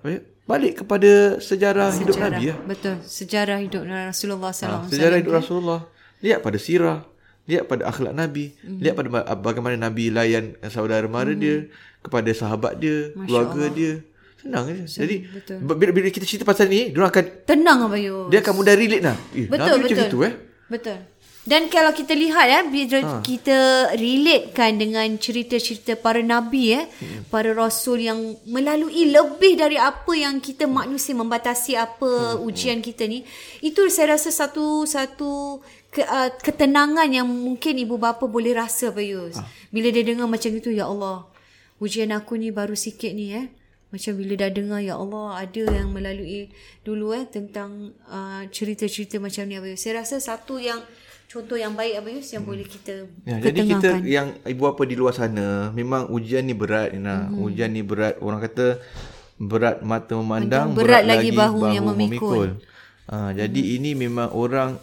Abai 0.00 0.14
balik 0.42 0.82
kepada 0.82 1.38
sejarah, 1.38 1.94
sejarah 1.94 2.00
hidup 2.02 2.16
Nabi 2.18 2.42
ya. 2.50 2.54
Betul. 2.66 2.94
Sejarah 3.04 3.58
hidup 3.62 3.82
Rasulullah 3.86 4.50
SAW. 4.50 4.68
Ha, 4.68 4.88
sejarah 4.90 5.16
hidup 5.20 5.32
Rasulullah. 5.38 5.80
Lihat 6.24 6.38
pada 6.42 6.58
sirah 6.58 6.98
lihat 7.46 7.66
pada 7.66 7.90
akhlak 7.90 8.14
Nabi, 8.14 8.54
mm-hmm. 8.54 8.78
lihat 8.78 8.94
pada 8.94 9.08
bagaimana 9.38 9.76
Nabi 9.78 10.14
layan 10.14 10.54
saudara 10.70 11.04
mara 11.10 11.34
mm-hmm. 11.34 11.42
dia, 11.42 11.56
kepada 12.02 12.30
sahabat 12.34 12.78
dia, 12.78 13.10
Masya 13.14 13.26
keluarga 13.26 13.62
Allah. 13.66 13.74
dia. 13.74 13.92
Senang 14.42 14.64
je. 14.66 14.74
Jadi 14.90 15.16
bila, 15.62 15.90
bila 15.94 16.06
kita 16.10 16.26
cerita 16.26 16.42
pasal 16.42 16.66
ni, 16.66 16.90
dia 16.90 17.06
akan 17.06 17.24
tenang 17.46 17.86
Abayus. 17.86 18.26
Dia 18.26 18.42
akan 18.42 18.54
mudah 18.58 18.74
relate 18.74 19.04
lah. 19.06 19.16
Eh, 19.38 19.46
betul, 19.46 19.70
Nabi 19.70 19.70
betul. 19.86 19.94
macam 19.94 20.06
itu 20.10 20.18
eh. 20.26 20.34
Betul. 20.66 20.98
Dan 21.42 21.66
kalau 21.66 21.90
kita 21.90 22.14
lihat 22.14 22.46
ya, 22.46 22.60
bila 22.62 22.98
ha. 23.02 23.18
kita 23.18 23.90
relatekan 23.98 24.78
dengan 24.78 25.10
cerita-cerita 25.18 25.98
para 25.98 26.22
nabi 26.22 26.78
ya, 26.78 26.86
hmm. 26.86 27.34
para 27.34 27.50
rasul 27.50 27.98
yang 27.98 28.38
melalui 28.46 29.10
lebih 29.10 29.58
dari 29.58 29.74
apa 29.74 30.14
yang 30.14 30.38
kita 30.38 30.70
manusia 30.70 31.18
membatasi 31.18 31.74
apa 31.74 32.38
hmm. 32.38 32.46
ujian 32.46 32.78
kita 32.78 33.10
ni, 33.10 33.26
itu 33.58 33.90
saya 33.90 34.14
rasa 34.14 34.30
satu 34.30 34.86
satu 34.86 35.58
ke, 35.90 36.06
uh, 36.06 36.30
ketenangan 36.46 37.10
yang 37.10 37.26
mungkin 37.26 37.74
ibu 37.74 37.98
bapa 37.98 38.22
boleh 38.30 38.54
rasa 38.54 38.94
Bayus. 38.94 39.34
Ha. 39.34 39.42
Bila 39.74 39.90
dia 39.90 40.06
dengar 40.06 40.30
macam 40.30 40.54
itu, 40.54 40.70
Ya 40.70 40.86
Allah, 40.86 41.26
ujian 41.82 42.14
aku 42.14 42.38
ni 42.38 42.54
baru 42.54 42.78
sikit 42.78 43.10
ni 43.18 43.34
eh. 43.34 43.50
Macam 43.90 44.14
bila 44.14 44.38
dah 44.38 44.50
dengar, 44.54 44.78
Ya 44.78 44.94
Allah, 44.94 45.42
ada 45.42 45.62
yang 45.74 45.90
melalui 45.90 46.54
dulu 46.86 47.18
eh 47.18 47.26
tentang 47.26 47.98
uh, 48.06 48.46
cerita-cerita 48.46 49.18
macam 49.18 49.42
ni 49.50 49.58
Bayus. 49.58 49.82
Saya 49.82 50.06
rasa 50.06 50.22
satu 50.22 50.62
yang 50.62 50.80
contoh 51.32 51.56
yang 51.56 51.72
baik 51.72 52.04
Bayus 52.04 52.28
yang 52.28 52.44
hmm. 52.44 52.52
boleh 52.52 52.66
kita 52.68 52.94
ya, 53.24 53.36
Jadi 53.40 53.60
kita 53.64 53.90
yang 54.04 54.36
ibu 54.44 54.68
bapa 54.68 54.84
di 54.84 54.96
luar 55.00 55.16
sana, 55.16 55.72
memang 55.72 56.12
ujian 56.12 56.44
ni 56.44 56.52
berat. 56.52 56.92
Nah. 57.00 57.32
Hmm. 57.32 57.48
Ujian 57.48 57.72
ni 57.72 57.80
berat. 57.80 58.20
Orang 58.20 58.44
kata 58.44 58.76
berat 59.40 59.80
mata 59.80 60.12
memandang, 60.12 60.76
berat, 60.76 61.02
berat 61.02 61.04
lagi 61.08 61.30
bahu, 61.32 61.58
bahu 61.64 61.72
yang 61.72 61.86
memikul. 61.88 62.12
memikul. 62.12 62.48
Uh, 63.08 63.30
jadi 63.32 63.60
hmm. 63.64 63.74
ini 63.80 63.90
memang 63.96 64.28
orang 64.36 64.76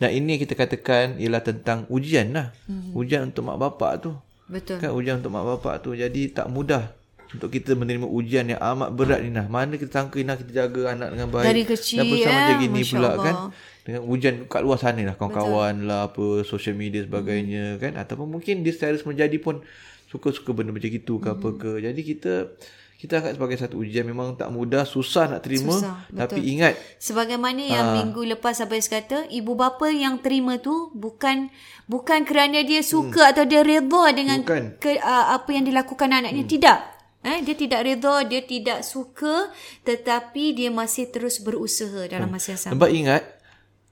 dan 0.00 0.10
ini 0.10 0.40
kita 0.40 0.58
katakan 0.58 1.20
ialah 1.20 1.44
tentang 1.44 1.84
ujian 1.92 2.32
lah. 2.32 2.56
Hmm. 2.64 2.96
Ujian 2.96 3.28
untuk 3.28 3.46
mak 3.46 3.60
bapak 3.60 3.92
tu. 4.02 4.10
Betul. 4.48 4.80
Kan 4.80 4.96
ujian 4.96 5.20
untuk 5.20 5.30
mak 5.30 5.44
bapak 5.46 5.84
tu. 5.84 5.92
Jadi 5.92 6.32
tak 6.32 6.48
mudah 6.48 6.90
untuk 7.32 7.48
kita 7.48 7.72
menerima 7.72 8.04
ujian 8.04 8.44
yang 8.52 8.60
amat 8.60 8.92
berat 8.92 9.20
ni 9.24 9.32
nah. 9.32 9.48
Mana 9.48 9.80
kita 9.80 9.88
sangka 9.88 10.20
nah 10.20 10.36
kita 10.36 10.52
jaga 10.52 10.92
anak 10.92 11.08
dengan 11.16 11.28
baik. 11.32 11.46
Dari 11.48 11.62
kecil 11.64 11.98
Dan 11.98 12.06
bersama 12.12 12.38
macam 12.38 12.56
gini 12.60 12.80
Masya 12.80 12.92
pula 12.92 13.08
Allah. 13.08 13.24
kan. 13.24 13.34
Dengan 13.82 14.00
ujian 14.06 14.34
kat 14.46 14.62
luar 14.62 14.78
sana 14.78 15.00
lah. 15.02 15.14
Kawan-kawan 15.16 15.74
Betul. 15.80 15.88
lah 15.88 16.00
apa. 16.12 16.26
Social 16.44 16.76
media 16.76 17.00
sebagainya 17.02 17.64
hmm. 17.76 17.80
kan. 17.80 17.92
Ataupun 17.96 18.26
mungkin 18.28 18.60
dia 18.60 18.72
secara 18.76 19.00
menjadi 19.00 19.36
pun 19.40 19.64
suka-suka 20.12 20.52
benda 20.52 20.76
macam 20.76 20.92
itu 20.92 21.14
ke 21.16 21.28
hmm. 21.28 21.36
apa 21.40 21.48
ke. 21.56 21.70
Jadi 21.80 22.00
kita 22.04 22.34
kita 23.02 23.18
anggap 23.18 23.34
sebagai 23.34 23.58
satu 23.58 23.82
ujian 23.82 24.06
memang 24.06 24.38
tak 24.38 24.46
mudah 24.54 24.86
susah 24.86 25.26
nak 25.26 25.42
terima 25.42 25.74
susah, 25.74 26.06
tapi 26.14 26.38
ingat 26.54 26.78
sebagaimana 27.02 27.58
yang 27.58 27.86
ah. 27.90 27.94
minggu 27.98 28.22
lepas 28.30 28.62
Abang 28.62 28.78
kata 28.78 29.26
ibu 29.26 29.58
bapa 29.58 29.90
yang 29.90 30.22
terima 30.22 30.62
tu 30.62 30.94
bukan 30.94 31.50
bukan 31.90 32.22
kerana 32.22 32.62
dia 32.62 32.78
suka 32.78 33.26
hmm, 33.26 33.30
atau 33.34 33.42
dia 33.42 33.66
redha 33.66 34.04
dengan 34.14 34.46
ke, 34.78 35.02
uh, 35.02 35.34
apa 35.34 35.50
yang 35.50 35.66
dilakukan 35.66 36.14
anaknya 36.14 36.46
hmm. 36.46 36.52
tidak 36.54 36.91
eh 37.22 37.38
dia 37.42 37.54
tidak 37.54 37.80
redha 37.86 38.14
dia 38.26 38.42
tidak 38.42 38.82
suka 38.82 39.50
tetapi 39.86 40.58
dia 40.58 40.70
masih 40.74 41.06
terus 41.10 41.38
berusaha 41.38 42.10
dalam 42.10 42.26
hmm. 42.26 42.34
masa 42.34 42.46
yang 42.54 42.60
sama 42.60 42.72
sebab 42.74 42.90
ingat 42.90 43.22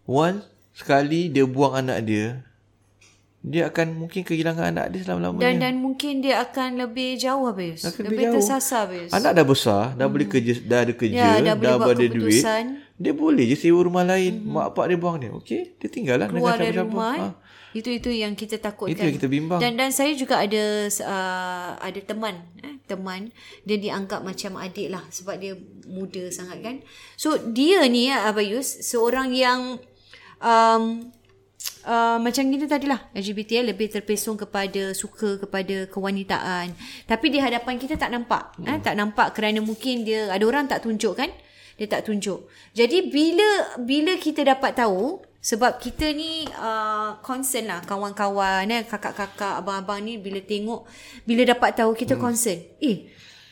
one 0.07 0.43
sekali 0.75 1.31
dia 1.31 1.47
buang 1.47 1.79
anak 1.79 1.99
dia 2.03 2.43
dia 3.41 3.73
akan 3.73 3.97
mungkin 3.97 4.21
kehilangan 4.21 4.69
anak 4.69 4.93
dia 4.93 5.01
selama-lamanya. 5.01 5.49
Dan 5.49 5.55
dan 5.65 5.75
mungkin 5.81 6.21
dia 6.21 6.45
akan 6.45 6.77
lebih 6.77 7.17
jauh 7.17 7.49
habis. 7.49 7.89
Akan 7.89 8.05
lebih, 8.05 8.13
lebih 8.13 8.25
jauh. 8.29 8.35
tersasar 8.37 8.85
habis. 8.85 9.09
Anak 9.17 9.33
dah 9.33 9.47
besar, 9.49 9.83
dah 9.97 10.07
boleh 10.13 10.29
kerja, 10.29 10.61
dah 10.61 10.79
ada 10.85 10.93
kerja, 10.93 11.17
Ya, 11.17 11.41
dah 11.41 11.57
boleh 11.57 11.77
buat 11.81 11.97
ada 11.97 12.09
duit. 12.13 12.45
Dia 13.01 13.13
boleh 13.17 13.49
je 13.49 13.57
sewa 13.57 13.81
rumah 13.81 14.05
lain. 14.05 14.45
Mak 14.45 14.77
pak 14.77 14.85
dia 14.93 14.99
buang 15.01 15.17
dia. 15.17 15.33
Okey, 15.33 15.81
dia 15.81 15.89
tinggal 15.89 16.21
lah 16.21 16.29
keluar 16.29 16.61
dengan 16.61 16.85
siapa-siapa. 16.85 16.85
rumah. 16.85 17.13
Ha. 17.17 17.25
eh. 17.25 17.33
Itu 17.81 17.89
itu 17.89 18.11
yang 18.13 18.37
kita 18.37 18.61
takutkan. 18.61 18.93
Itu 18.93 19.09
yang 19.09 19.17
kita 19.17 19.29
bimbang. 19.33 19.61
Dan 19.63 19.73
dan 19.81 19.89
saya 19.89 20.13
juga 20.13 20.37
ada 20.45 20.65
uh, 21.01 21.71
ada 21.81 22.01
teman, 22.05 22.45
eh, 22.61 22.77
teman 22.91 23.31
dia 23.63 23.79
dianggap 23.79 24.27
macam 24.27 24.59
adik 24.59 24.91
lah 24.91 25.07
sebab 25.15 25.39
dia 25.39 25.55
muda 25.87 26.27
sangat 26.35 26.59
kan. 26.59 26.77
So 27.15 27.39
dia 27.39 27.87
ni 27.87 28.11
ya 28.11 28.27
Abayus 28.27 28.83
seorang 28.83 29.31
yang 29.31 29.79
um, 30.43 31.15
Uh, 31.81 32.21
macam 32.21 32.45
kita 32.49 32.69
tadi 32.69 32.89
lah 32.89 33.09
LGBT 33.17 33.65
eh, 33.65 33.73
lebih 33.73 33.89
terpesong 33.89 34.37
kepada 34.37 34.93
suka 34.93 35.41
kepada 35.41 35.89
kewanitaan 35.89 36.77
tapi 37.09 37.33
di 37.33 37.41
hadapan 37.41 37.81
kita 37.81 37.97
tak 37.97 38.13
nampak 38.13 38.53
hmm. 38.61 38.69
eh, 38.69 38.79
tak 38.85 38.97
nampak 39.01 39.33
kerana 39.33 39.65
mungkin 39.65 40.05
dia 40.05 40.29
ada 40.29 40.45
orang 40.45 40.69
tak 40.69 40.85
tunjuk 40.85 41.17
kan 41.17 41.33
dia 41.81 41.89
tak 41.89 42.05
tunjuk 42.05 42.49
jadi 42.77 43.09
bila 43.09 43.81
bila 43.81 44.13
kita 44.21 44.45
dapat 44.45 44.77
tahu 44.77 45.25
sebab 45.41 45.81
kita 45.81 46.13
ni 46.13 46.45
uh, 46.61 47.17
concern 47.25 47.73
lah 47.73 47.81
kawan-kawan 47.89 48.69
eh, 48.69 48.85
kakak-kakak 48.85 49.65
abang-abang 49.65 50.05
ni 50.05 50.21
bila 50.21 50.37
tengok 50.45 50.85
bila 51.25 51.49
dapat 51.49 51.73
tahu 51.81 51.97
kita 51.97 52.21
hmm. 52.21 52.23
concern 52.23 52.61
eh 52.81 53.09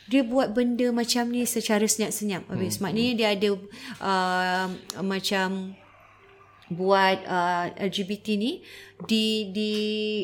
dia 0.09 0.25
buat 0.25 0.53
benda 0.53 0.89
macam 0.89 1.29
ni 1.29 1.45
secara 1.49 1.85
senyap-senyap 1.85 2.45
habis 2.49 2.77
hmm. 2.77 2.81
maknanya 2.85 3.13
dia 3.17 3.27
ada 3.33 3.49
uh, 4.01 4.67
macam 5.01 5.73
buat 6.69 7.17
uh, 7.25 7.65
LGBT 7.81 8.37
ni 8.37 8.61
di 9.09 9.49
di 9.49 9.71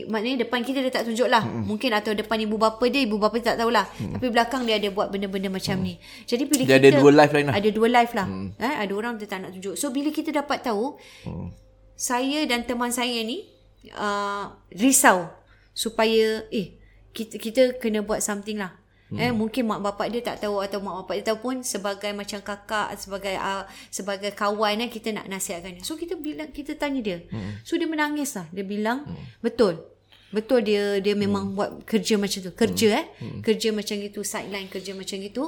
maknanya 0.06 0.46
depan 0.46 0.62
kita 0.62 0.86
dia 0.86 0.94
tak 0.94 1.10
tunjuk 1.10 1.26
lah 1.26 1.42
hmm. 1.42 1.66
mungkin 1.66 1.90
atau 1.96 2.14
depan 2.14 2.38
ibu 2.46 2.60
bapa 2.60 2.86
dia 2.86 3.02
ibu 3.02 3.18
bapa 3.18 3.42
dia 3.42 3.56
tak 3.56 3.66
tahulah 3.66 3.88
hmm. 3.88 4.14
tapi 4.20 4.26
belakang 4.30 4.62
dia 4.68 4.78
ada 4.78 4.94
buat 4.94 5.10
benda-benda 5.10 5.50
macam 5.50 5.82
hmm. 5.82 5.86
ni 5.86 5.94
jadi 6.30 6.44
bila 6.46 6.62
Dia 6.62 6.78
kita 6.78 6.78
ada 6.78 6.90
dua 7.02 7.12
live 7.18 7.34
lain 7.34 7.46
lah. 7.50 7.56
ada 7.58 7.70
dua 7.74 7.88
live 7.90 8.14
lah 8.14 8.28
hmm. 8.30 8.48
eh, 8.62 8.76
ada 8.86 8.94
orang 8.94 9.14
dia 9.18 9.26
tak 9.26 9.40
nak 9.42 9.52
tunjuk 9.58 9.74
so 9.74 9.90
bila 9.90 10.10
kita 10.14 10.30
dapat 10.30 10.62
tahu 10.62 11.00
hmm. 11.26 11.48
saya 11.98 12.40
dan 12.46 12.62
teman 12.68 12.94
saya 12.94 13.18
ni 13.26 13.48
uh, 13.98 14.54
risau 14.70 15.32
supaya 15.74 16.46
eh 16.54 16.78
kita 17.16 17.42
kita 17.42 17.62
kena 17.82 18.06
buat 18.06 18.22
something 18.22 18.60
lah 18.62 18.85
Hmm. 19.06 19.22
Eh 19.22 19.30
mungkin 19.30 19.70
mak 19.70 19.86
bapak 19.86 20.10
dia 20.10 20.22
tak 20.26 20.42
tahu 20.42 20.66
atau 20.66 20.82
mak 20.82 21.06
bapak 21.06 21.22
dia 21.22 21.26
tahu 21.30 21.38
pun 21.46 21.56
sebagai 21.62 22.10
macam 22.18 22.42
kakak 22.42 22.98
sebagai 22.98 23.38
uh, 23.38 23.62
sebagai 23.94 24.34
kawan 24.34 24.82
eh 24.82 24.90
kita 24.90 25.14
nak 25.14 25.30
nasihatkan 25.30 25.78
dia. 25.78 25.86
So 25.86 25.94
kita 25.94 26.18
bilang 26.18 26.50
kita 26.50 26.74
tanya 26.74 27.06
dia. 27.06 27.18
Hmm. 27.30 27.62
So 27.62 27.78
dia 27.78 27.86
menangis 27.86 28.34
lah. 28.34 28.50
Dia 28.50 28.66
bilang 28.66 29.06
hmm. 29.06 29.46
betul. 29.46 29.78
Betul 30.34 30.66
dia 30.66 30.98
dia 31.06 31.14
memang 31.14 31.48
hmm. 31.48 31.56
buat 31.56 31.70
kerja 31.86 32.18
macam 32.18 32.50
tu. 32.50 32.52
Kerja 32.58 32.88
hmm. 32.90 32.98
eh. 32.98 33.06
Hmm. 33.22 33.40
Kerja 33.46 33.70
macam 33.70 33.96
itu 34.02 34.20
sideline 34.26 34.68
kerja 34.74 34.92
macam 34.98 35.18
itu 35.22 35.44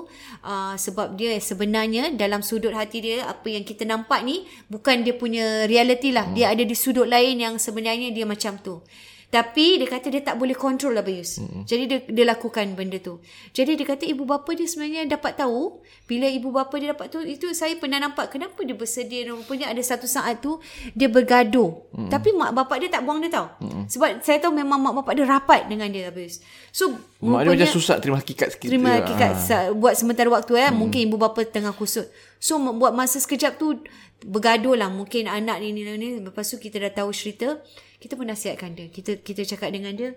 uh, 0.45 0.77
sebab 0.77 1.17
dia 1.17 1.33
sebenarnya 1.41 2.13
dalam 2.13 2.45
sudut 2.45 2.77
hati 2.77 3.01
dia 3.01 3.25
apa 3.25 3.49
yang 3.49 3.65
kita 3.65 3.89
nampak 3.89 4.21
ni 4.21 4.45
bukan 4.69 5.01
dia 5.01 5.17
punya 5.17 5.65
reality 5.65 6.13
lah. 6.13 6.29
Hmm. 6.29 6.37
Dia 6.37 6.53
ada 6.53 6.61
di 6.61 6.77
sudut 6.77 7.09
lain 7.09 7.41
yang 7.41 7.57
sebenarnya 7.57 8.13
dia 8.13 8.29
macam 8.29 8.61
tu. 8.61 8.85
Tapi 9.27 9.75
dia 9.75 9.91
kata 9.91 10.07
dia 10.07 10.23
tak 10.23 10.39
boleh 10.39 10.55
control 10.55 10.95
Abayus. 11.03 11.43
Mm-hmm. 11.43 11.61
Jadi 11.67 11.83
dia, 11.83 11.99
dia 12.07 12.25
lakukan 12.31 12.63
benda 12.79 12.95
tu. 13.03 13.19
Jadi 13.51 13.75
dia 13.75 13.83
kata 13.83 14.07
ibu 14.07 14.23
bapa 14.23 14.55
dia 14.55 14.63
sebenarnya 14.63 15.03
dapat 15.03 15.35
tahu. 15.35 15.83
Bila 16.07 16.31
ibu 16.31 16.47
bapa 16.47 16.71
dia 16.79 16.95
dapat 16.95 17.11
tahu. 17.11 17.27
Itu 17.27 17.51
saya 17.51 17.75
pernah 17.75 17.99
nampak. 17.99 18.31
Kenapa 18.31 18.55
dia 18.63 18.71
bersedia. 18.71 19.27
Rupanya 19.27 19.67
ada 19.67 19.83
satu 19.83 20.07
saat 20.07 20.39
tu. 20.39 20.63
Dia 20.95 21.11
bergaduh. 21.11 21.75
Mm-hmm. 21.91 22.07
Tapi 22.07 22.29
mak 22.39 22.55
bapak 22.55 22.77
dia 22.79 22.87
tak 22.87 23.03
buang 23.03 23.19
dia 23.19 23.27
tahu. 23.27 23.47
Mm-hmm. 23.67 23.83
Sebab 23.91 24.09
saya 24.23 24.37
tahu 24.39 24.55
memang 24.55 24.79
mak 24.79 25.03
bapak 25.03 25.19
dia 25.19 25.27
rapat 25.27 25.67
dengan 25.67 25.91
dia 25.91 26.07
Abayus. 26.07 26.39
So 26.71 26.95
Mak 27.19 27.43
dia 27.43 27.51
macam 27.51 27.69
susah 27.75 27.99
terima 27.99 28.23
hakikat 28.23 28.55
sikit. 28.55 28.71
Terima 28.71 28.95
tu. 28.95 29.11
hakikat. 29.11 29.31
Ah. 29.51 29.75
Buat 29.75 29.99
sementara 29.99 30.31
waktu 30.31 30.55
eh. 30.55 30.71
Mm-hmm. 30.71 30.79
Mungkin 30.79 30.99
ibu 31.03 31.19
bapa 31.19 31.43
tengah 31.43 31.75
kusut. 31.75 32.07
So 32.37 32.57
buat 32.61 32.93
masa 32.93 33.17
sekejap 33.21 33.57
tu. 33.57 33.81
Bergaduh 34.25 34.73
lah. 34.73 34.89
Mungkin 34.89 35.29
anak 35.29 35.61
ni 35.61 35.73
ni 35.73 35.85
ni. 35.85 36.17
Lepas 36.21 36.49
tu 36.49 36.57
kita 36.57 36.81
dah 36.81 36.93
tahu 37.03 37.13
cerita 37.13 37.61
kita 37.97 38.13
pun 38.13 38.29
nasihatkan 38.29 38.77
dia. 38.77 38.87
Kita 38.93 39.21
kita 39.21 39.41
cakap 39.45 39.73
dengan 39.73 39.93
dia, 39.97 40.13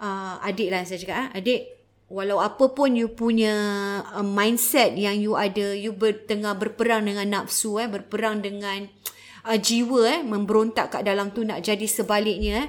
uh, 0.00 0.36
adik 0.44 0.68
lah 0.68 0.84
saya 0.84 1.00
cakap, 1.00 1.16
ah, 1.16 1.28
adik, 1.32 1.72
walau 2.12 2.40
apa 2.40 2.72
pun 2.76 2.92
you 2.92 3.08
punya 3.12 3.54
uh, 4.12 4.24
mindset 4.24 4.96
yang 4.96 5.16
you 5.16 5.36
ada, 5.36 5.72
you 5.72 5.96
ber, 5.96 6.12
tengah 6.28 6.52
berperang 6.56 7.08
dengan 7.08 7.26
nafsu, 7.40 7.80
eh, 7.80 7.88
berperang 7.88 8.44
dengan 8.44 8.92
uh, 9.48 9.56
jiwa, 9.56 10.00
eh, 10.04 10.20
memberontak 10.20 11.00
kat 11.00 11.02
dalam 11.08 11.32
tu 11.32 11.48
nak 11.48 11.64
jadi 11.64 11.86
sebaliknya, 11.88 12.52
eh, 12.60 12.66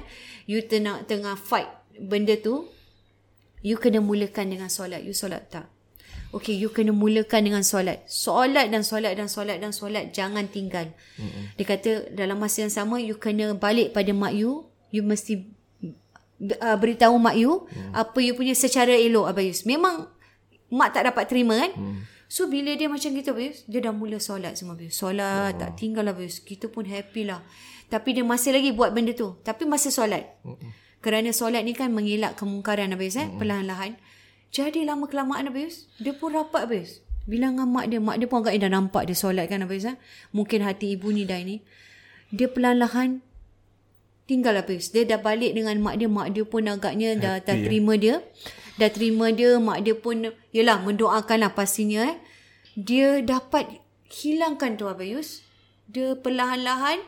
you 0.48 0.64
tengah, 0.64 1.04
tengah 1.04 1.36
fight 1.36 1.68
benda 2.00 2.40
tu, 2.40 2.64
you 3.60 3.76
kena 3.76 4.00
mulakan 4.00 4.56
dengan 4.56 4.72
solat. 4.72 5.04
You 5.04 5.12
solat 5.12 5.52
tak? 5.52 5.68
Okay, 6.32 6.56
you 6.56 6.72
kena 6.72 6.96
mulakan 6.96 7.44
dengan 7.44 7.60
solat. 7.60 8.08
Solat 8.08 8.72
dan 8.72 8.80
solat 8.80 9.12
dan 9.20 9.28
solat 9.28 9.60
dan 9.60 9.76
solat. 9.76 10.16
Jangan 10.16 10.48
tinggal. 10.48 10.88
Mm-hmm. 11.20 11.44
Dia 11.60 11.64
kata 11.68 11.90
dalam 12.16 12.40
masa 12.40 12.64
yang 12.64 12.72
sama, 12.72 12.96
you 12.96 13.20
kena 13.20 13.52
balik 13.52 13.92
pada 13.92 14.16
mak 14.16 14.32
you. 14.32 14.64
You 14.88 15.04
mesti 15.04 15.44
uh, 16.56 16.76
beritahu 16.80 17.20
mak 17.20 17.36
you 17.36 17.68
mm. 17.68 17.92
apa 17.92 18.18
you 18.24 18.32
punya 18.32 18.56
secara 18.56 18.96
elok, 18.96 19.28
Abayus. 19.28 19.68
Memang 19.68 20.08
mak 20.72 20.96
tak 20.96 21.12
dapat 21.12 21.28
terima 21.28 21.60
kan? 21.60 21.72
Mm. 21.76 22.00
So, 22.32 22.48
bila 22.48 22.72
dia 22.80 22.88
macam 22.88 23.12
gitu, 23.12 23.36
Abayus, 23.36 23.60
dia 23.68 23.84
dah 23.84 23.92
mula 23.92 24.16
solat 24.16 24.56
semua, 24.56 24.72
Abayus. 24.72 24.96
Solat, 24.96 25.52
oh. 25.52 25.58
tak 25.60 25.76
tinggal, 25.76 26.08
Abayus. 26.08 26.40
Kita 26.40 26.72
pun 26.72 26.88
happy 26.88 27.28
lah. 27.28 27.44
Tapi 27.92 28.16
dia 28.16 28.24
masih 28.24 28.56
lagi 28.56 28.72
buat 28.72 28.88
benda 28.96 29.12
tu. 29.12 29.36
Tapi 29.44 29.68
masih 29.68 29.92
solat. 29.92 30.32
Mm-hmm. 30.40 30.70
Kerana 31.04 31.28
solat 31.36 31.60
ni 31.60 31.76
kan 31.76 31.92
mengelak 31.92 32.40
kemungkaran, 32.40 32.88
Abayus. 32.88 33.20
Eh? 33.20 33.28
Mm-hmm. 33.28 33.36
Perlahan-lahan. 33.36 33.92
Jadi 34.52 34.84
lama 34.84 35.08
kelamaan 35.08 35.48
Abayus, 35.48 35.88
dia 35.96 36.12
pun 36.12 36.36
rapat 36.36 36.68
Abayus. 36.68 37.00
Bilang 37.24 37.56
dengan 37.56 37.72
mak 37.72 37.88
dia, 37.88 38.04
mak 38.04 38.20
dia 38.20 38.28
pun 38.28 38.44
agaknya 38.44 38.68
dah 38.68 38.72
nampak 38.76 39.02
dia 39.08 39.16
solat 39.16 39.48
kan 39.48 39.64
Abayus. 39.64 39.88
Ha? 39.88 39.96
Mungkin 40.36 40.60
hati 40.60 40.92
ibu 40.92 41.08
ni 41.08 41.24
dah 41.24 41.40
ni. 41.40 41.64
Dia 42.28 42.52
perlahan-lahan 42.52 43.24
tinggal 44.28 44.60
Abayus. 44.60 44.92
Dia 44.92 45.08
dah 45.08 45.16
balik 45.24 45.56
dengan 45.56 45.80
mak 45.80 45.96
dia, 45.96 46.08
mak 46.12 46.36
dia 46.36 46.44
pun 46.44 46.68
agaknya 46.68 47.16
dah, 47.16 47.40
dah 47.40 47.56
ya. 47.56 47.64
terima 47.64 47.96
dia. 47.96 48.20
Dah 48.76 48.92
terima 48.92 49.32
dia, 49.32 49.56
mak 49.56 49.88
dia 49.88 49.96
pun, 49.96 50.36
yelah 50.52 50.76
mendoakan 50.84 51.48
lah 51.48 51.56
pastinya. 51.56 52.12
Eh. 52.12 52.16
Dia 52.76 53.24
dapat 53.24 53.80
hilangkan 54.12 54.76
tu 54.76 54.84
Abayus. 54.84 55.40
Dia 55.88 56.12
perlahan-lahan 56.12 57.00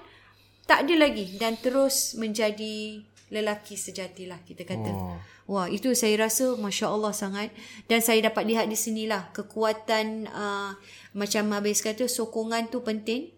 tak 0.65 0.89
ada 0.89 0.95
lagi 0.97 1.37
dan 1.37 1.61
terus 1.61 2.17
menjadi 2.17 3.05
lelaki 3.33 3.77
sejatilah 3.79 4.41
kita 4.45 4.69
kata. 4.69 4.91
Oh. 4.93 5.17
Wah, 5.45 5.69
itu 5.69 5.93
saya 5.93 6.17
rasa 6.25 6.57
Masya 6.57 6.89
Allah 6.89 7.13
sangat. 7.13 7.53
Dan 7.85 8.01
saya 8.01 8.25
dapat 8.25 8.49
lihat 8.49 8.65
di 8.69 8.77
sinilah 8.77 9.33
kekuatan 9.37 10.29
uh, 10.33 10.73
macam 11.13 11.45
habis 11.53 11.85
kata 11.85 12.09
sokongan 12.09 12.73
tu 12.73 12.81
penting. 12.81 13.33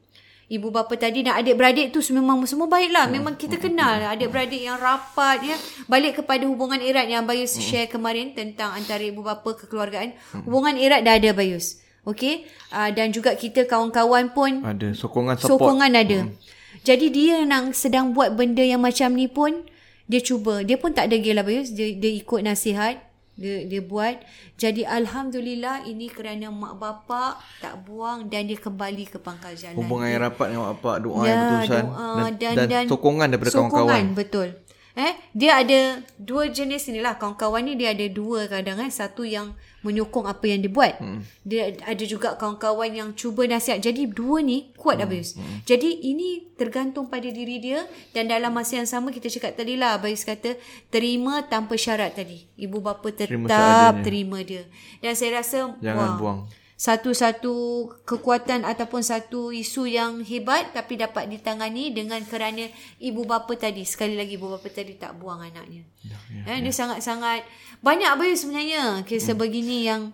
Ibu 0.47 0.71
bapa 0.71 0.95
tadi 0.95 1.27
dan 1.27 1.43
adik-beradik 1.43 1.91
tu 1.91 1.99
memang 2.15 2.39
semua 2.47 2.71
baiklah. 2.71 3.11
Memang 3.11 3.35
kita 3.35 3.59
kenal 3.59 3.99
adik-beradik 4.15 4.63
yang 4.63 4.79
rapat 4.79 5.43
ya. 5.43 5.59
Balik 5.91 6.23
kepada 6.23 6.47
hubungan 6.47 6.79
erat 6.79 7.11
yang 7.11 7.27
Bayus 7.27 7.59
share 7.59 7.91
kemarin 7.91 8.31
tentang 8.31 8.71
antara 8.71 9.03
ibu 9.03 9.27
bapa 9.27 9.59
kekeluargaan. 9.59 10.15
Hubungan 10.47 10.79
erat 10.79 11.03
dah 11.03 11.19
ada 11.19 11.35
Bayus. 11.35 11.83
Okey. 12.07 12.47
Uh, 12.71 12.95
dan 12.95 13.11
juga 13.11 13.35
kita 13.35 13.67
kawan-kawan 13.67 14.31
pun 14.31 14.63
ada 14.63 14.95
sokongan 14.95 15.35
support. 15.35 15.59
Sokongan 15.59 15.91
ada. 15.99 16.19
Hmm. 16.23 16.39
Jadi 16.87 17.11
dia 17.11 17.43
yang 17.43 17.75
sedang 17.75 18.15
buat 18.15 18.39
benda 18.39 18.63
yang 18.63 18.79
macam 18.79 19.19
ni 19.19 19.27
pun 19.27 19.67
dia 20.07 20.21
cuba. 20.23 20.63
Dia 20.63 20.79
pun 20.79 20.95
tak 20.95 21.11
degil 21.11 21.39
Bayus 21.43 21.75
dia, 21.75 21.91
dia 21.95 22.11
ikut 22.15 22.41
nasihat. 22.43 23.03
Dia 23.37 23.69
dia 23.69 23.85
buat. 23.85 24.17
Jadi 24.57 24.89
alhamdulillah 24.89 25.85
ini 25.85 26.09
kerana 26.09 26.49
mak 26.49 26.81
bapak 26.81 27.37
tak 27.61 27.85
buang 27.85 28.33
dan 28.33 28.49
dia 28.49 28.57
kembali 28.57 29.13
ke 29.13 29.21
pangkal 29.21 29.53
jalan. 29.53 29.77
Hubungan 29.77 30.09
yang 30.09 30.25
rapat 30.25 30.47
dengan 30.57 30.73
mak 30.73 30.73
bapak 30.81 30.97
doa 31.05 31.21
ya, 31.21 31.29
yang 31.29 31.37
berterusan 31.37 31.85
doa, 31.85 32.09
dan, 32.17 32.33
dan, 32.41 32.55
dan, 32.57 32.69
dan 32.73 32.85
sokongan 32.89 33.27
daripada 33.29 33.53
sokongan, 33.53 33.69
kawan-kawan 33.69 34.05
betul 34.17 34.49
eh 34.97 35.13
dia 35.37 35.61
ada 35.61 36.01
dua 36.17 36.49
jenis 36.49 36.89
inilah. 36.89 37.21
Kawan-kawan 37.21 37.69
ni 37.69 37.77
dia 37.77 37.93
ada 37.93 38.09
dua 38.09 38.49
kadang 38.49 38.81
eh. 38.81 38.89
Satu 38.89 39.29
yang 39.29 39.53
menyokong 39.85 40.25
apa 40.25 40.45
yang 40.49 40.65
dia 40.65 40.73
buat. 40.73 40.97
Hmm. 40.99 41.21
dia 41.45 41.77
ada 41.85 42.05
juga 42.09 42.35
kawan-kawan 42.41 42.91
yang 42.91 43.09
cuba 43.13 43.45
nasihat. 43.45 43.79
Jadi 43.79 44.09
dua 44.09 44.41
ni 44.41 44.73
kuat 44.75 44.99
hmm. 44.99 45.05
Abayus 45.05 45.37
hmm. 45.37 45.69
jadi 45.69 45.91
ini 45.93 46.49
tergantung 46.57 47.13
pada 47.13 47.29
diri 47.29 47.61
dia. 47.61 47.85
Dan 48.17 48.33
dalam 48.33 48.51
masa 48.57 48.81
yang 48.81 48.89
sama 48.89 49.13
kita 49.13 49.29
cakap 49.29 49.61
tadi 49.61 49.77
lah 49.77 50.01
Abayus 50.01 50.25
kata 50.25 50.57
terima 50.89 51.45
tanpa 51.45 51.77
syarat 51.77 52.17
tadi. 52.17 52.49
Ibu 52.57 52.81
bapa 52.81 53.13
tetap 53.13 53.29
terima, 53.29 54.01
terima 54.01 54.39
dia. 54.41 54.65
Dan 55.05 55.13
saya 55.13 55.45
rasa 55.45 55.77
jangan 55.85 56.17
wah, 56.17 56.19
buang 56.19 56.41
satu-satu 56.77 57.89
kekuatan 58.05 58.69
ataupun 58.69 59.01
satu 59.01 59.49
isu 59.49 59.89
yang 59.89 60.21
hebat 60.21 60.77
tapi 60.77 61.01
dapat 61.01 61.25
ditangani 61.25 61.89
dengan 61.89 62.21
kerana 62.29 62.69
ibu 63.01 63.25
bapa 63.25 63.57
tadi 63.57 63.81
sekali 63.89 64.13
lagi 64.13 64.37
ibu 64.37 64.53
bapa 64.53 64.69
tadi 64.69 64.93
tak 65.01 65.17
buang 65.17 65.41
anaknya. 65.41 65.89
Ya, 66.05 66.19
ya, 66.29 66.43
eh, 66.53 66.57
ya. 66.61 66.65
Dia 66.69 66.75
sangat-sangat 66.77 67.49
banyak 67.81 68.13
apa 68.13 68.29
sebenarnya 68.29 69.01
kisah 69.09 69.33
hmm. 69.33 69.41
begini 69.41 69.89
yang 69.89 70.13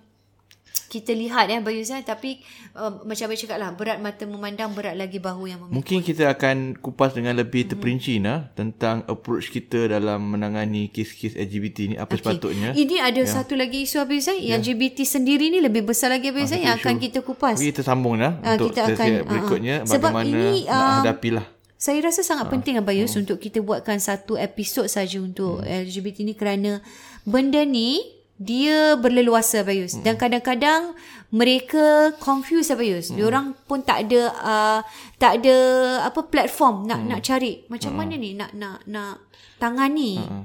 kita 0.88 1.12
lihat 1.12 1.48
ya 1.48 1.56
Bayus 1.58 1.88
ya 1.88 2.00
tapi 2.00 2.44
uh, 2.74 3.00
macam 3.02 3.24
Abang 3.24 3.40
cakap 3.40 3.56
lah 3.56 3.72
berat 3.72 3.96
mata 3.96 4.24
memandang 4.24 4.70
berat 4.70 4.92
lagi 4.92 5.16
bahu 5.16 5.48
yang 5.48 5.56
memikul. 5.58 5.80
Mungkin 5.80 5.98
kita 6.02 6.28
akan 6.28 6.76
kupas 6.76 7.12
dengan 7.12 7.32
lebih 7.34 7.64
terperinci 7.66 8.14
Hmm. 8.14 8.24
nah 8.24 8.38
tentang 8.52 9.00
approach 9.06 9.48
kita 9.48 9.88
dalam 9.88 10.20
menangani 10.28 10.88
kes-kes 10.88 11.32
LGBT 11.32 11.76
ni 11.86 11.96
apa 11.96 12.12
okay. 12.12 12.20
sepatutnya. 12.20 12.76
Ini 12.76 13.00
ada 13.00 13.24
satu 13.24 13.56
lagi 13.56 13.82
isu 13.82 13.96
Abang 13.98 14.20
Yusai 14.20 14.44
yang 14.44 14.60
LGBT 14.60 15.00
sendiri 15.02 15.48
ni 15.48 15.58
lebih 15.58 15.80
besar 15.82 16.12
lagi 16.12 16.28
Abang 16.28 16.44
Yusai 16.44 16.60
yang 16.60 16.76
akan 16.76 17.00
kita 17.00 17.24
kupas. 17.24 17.56
Kita 17.56 17.80
sambung 17.80 18.20
dah 18.20 18.36
Ah, 18.38 18.54
untuk 18.54 18.70
kita 18.70 18.92
akan- 18.92 19.24
berikutnya 19.24 19.74
ah, 19.74 19.84
ah. 19.84 19.88
Sebab 19.88 20.10
bagaimana 20.12 20.28
ini, 20.28 20.58
nak 20.62 20.76
ah, 20.76 20.92
hadapilah. 21.00 21.46
Saya 21.74 21.98
rasa 21.98 22.20
sangat 22.20 22.46
penting 22.46 22.76
Abayus 22.76 23.10
Hmm. 23.10 23.24
untuk 23.24 23.40
kita 23.40 23.58
buatkan 23.58 23.96
satu 23.96 24.36
episod 24.36 24.86
saja 24.86 25.18
untuk 25.18 25.64
LGBT 25.64 26.22
ni 26.22 26.36
kerana 26.36 26.78
benda 27.24 27.64
ni 27.64 28.21
dia 28.42 28.94
berleluasa 28.94 29.62
Abayus 29.62 29.94
Hmm. 29.94 30.02
dan 30.02 30.14
kadang-kadang 30.16 30.92
mereka 31.30 32.12
confuse 32.18 32.68
Abayus. 32.68 33.08
Hmm. 33.08 33.16
Diorang 33.16 33.46
pun 33.64 33.80
tak 33.80 34.04
ada 34.04 34.20
uh, 34.34 34.80
tak 35.16 35.40
ada 35.40 35.56
apa 36.04 36.20
platform 36.24 36.84
nak 36.84 37.00
Hmm. 37.00 37.08
nak 37.08 37.20
cari 37.22 37.64
macam 37.66 37.94
mana 37.94 38.14
ni 38.14 38.34
nak 38.34 38.52
nak 38.52 38.84
nak 38.84 39.22
tangani 39.56 40.18
uh, 40.20 40.44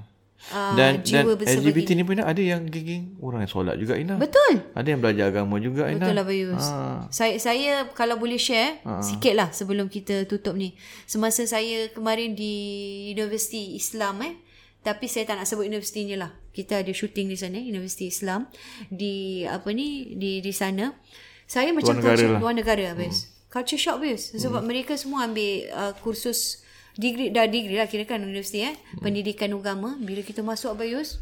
Dan, 0.77 1.03
dan 1.03 1.03
jiwa. 1.03 1.35
LGBT 1.35 1.89
ni 1.91 2.03
pun 2.03 2.15
ada 2.17 2.39
yang 2.39 2.63
geng 2.65 3.19
orang 3.19 3.43
yang 3.43 3.51
solat 3.51 3.75
juga 3.75 3.97
Ina. 3.97 4.15
Betul. 4.15 4.63
Ada 4.71 4.87
yang 4.87 5.01
belajar 5.01 5.25
agama 5.27 5.57
juga 5.57 5.91
Ina. 5.91 5.99
Betul 5.99 6.15
lah 6.15 6.23
Bayus. 6.23 6.63
Ah. 6.63 7.03
Saya 7.09 7.35
saya 7.35 7.89
kalau 7.91 8.15
boleh 8.15 8.39
share 8.39 8.79
uh 8.83 9.03
sikit 9.03 9.33
lah 9.33 9.49
sebelum 9.51 9.89
kita 9.89 10.23
tutup 10.23 10.55
ni. 10.55 10.71
Semasa 11.03 11.43
saya 11.43 11.91
kemarin 11.91 12.31
di 12.31 12.53
Universiti 13.11 13.75
Islam 13.75 14.23
eh. 14.23 14.35
Tapi 14.87 15.05
saya 15.11 15.27
tak 15.27 15.43
nak 15.43 15.47
sebut 15.51 15.67
universitinya 15.67 16.15
lah. 16.15 16.31
Kita 16.55 16.79
ada 16.79 16.91
shooting 16.95 17.27
di 17.27 17.35
sana, 17.35 17.59
Universiti 17.59 18.07
Islam. 18.07 18.47
Di 18.87 19.43
apa 19.43 19.67
ni, 19.75 20.15
di 20.15 20.39
di 20.39 20.53
sana. 20.55 20.95
Saya 21.43 21.75
macam 21.75 21.99
negara 21.99 22.15
culture, 22.15 22.31
lah. 22.31 22.39
luar 22.39 22.55
negara 22.55 22.83
habis. 22.95 23.27
Culture 23.51 23.75
shock 23.75 23.99
habis. 23.99 24.31
Sebab 24.31 24.63
mereka 24.63 24.95
semua 24.95 25.27
ambil 25.27 25.67
uh, 25.75 25.91
kursus 25.99 26.63
degree, 26.95 27.35
dah 27.35 27.43
degree 27.51 27.75
lah 27.75 27.91
kira 27.91 28.07
kan 28.07 28.23
universiti 28.23 28.63
eh. 28.63 28.79
Pendidikan 29.03 29.51
agama. 29.51 29.99
Bila 29.99 30.23
kita 30.23 30.39
masuk 30.39 30.79
Abayus, 30.79 31.19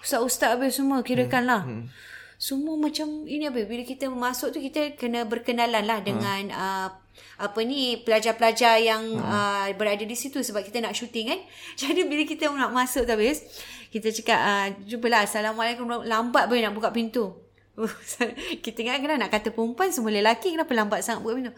Ustaz-ustaz 0.00 0.56
habis 0.56 0.78
semua 0.78 1.04
kirakan 1.04 1.44
lah. 1.44 1.62
Hmm. 1.68 1.92
Semua 2.38 2.78
macam 2.78 3.26
ini 3.26 3.50
apa 3.50 3.66
bila 3.66 3.82
kita 3.82 4.06
masuk 4.06 4.54
tu 4.54 4.62
kita 4.62 4.94
kena 4.94 5.26
berkenalan 5.26 5.82
lah 5.82 5.98
dengan 5.98 6.54
uh, 6.54 6.88
apa 7.34 7.58
ni 7.66 7.98
pelajar-pelajar 8.06 8.78
yang 8.78 9.18
uh, 9.18 9.66
berada 9.74 10.06
di 10.06 10.14
situ 10.14 10.38
sebab 10.38 10.62
kita 10.62 10.78
nak 10.78 10.94
syuting 10.94 11.34
kan. 11.34 11.40
Jadi 11.82 12.06
bila 12.06 12.22
kita 12.22 12.46
nak 12.54 12.70
masuk 12.70 13.10
tu 13.10 13.10
habis 13.10 13.42
kita 13.90 14.14
cakap 14.14 14.38
uh, 14.38 14.66
jumpalah 14.86 15.26
assalamualaikum 15.26 16.06
lambat 16.06 16.46
boleh 16.46 16.62
nak 16.62 16.78
buka 16.78 16.94
pintu. 16.94 17.34
kita 18.64 18.86
ingat 18.86 19.02
kena 19.02 19.18
nak 19.18 19.34
kata 19.34 19.50
perempuan 19.50 19.90
semua 19.90 20.14
lelaki 20.14 20.54
kenapa 20.54 20.70
lambat 20.78 21.02
sangat 21.02 21.26
buka 21.26 21.34
pintu. 21.42 21.52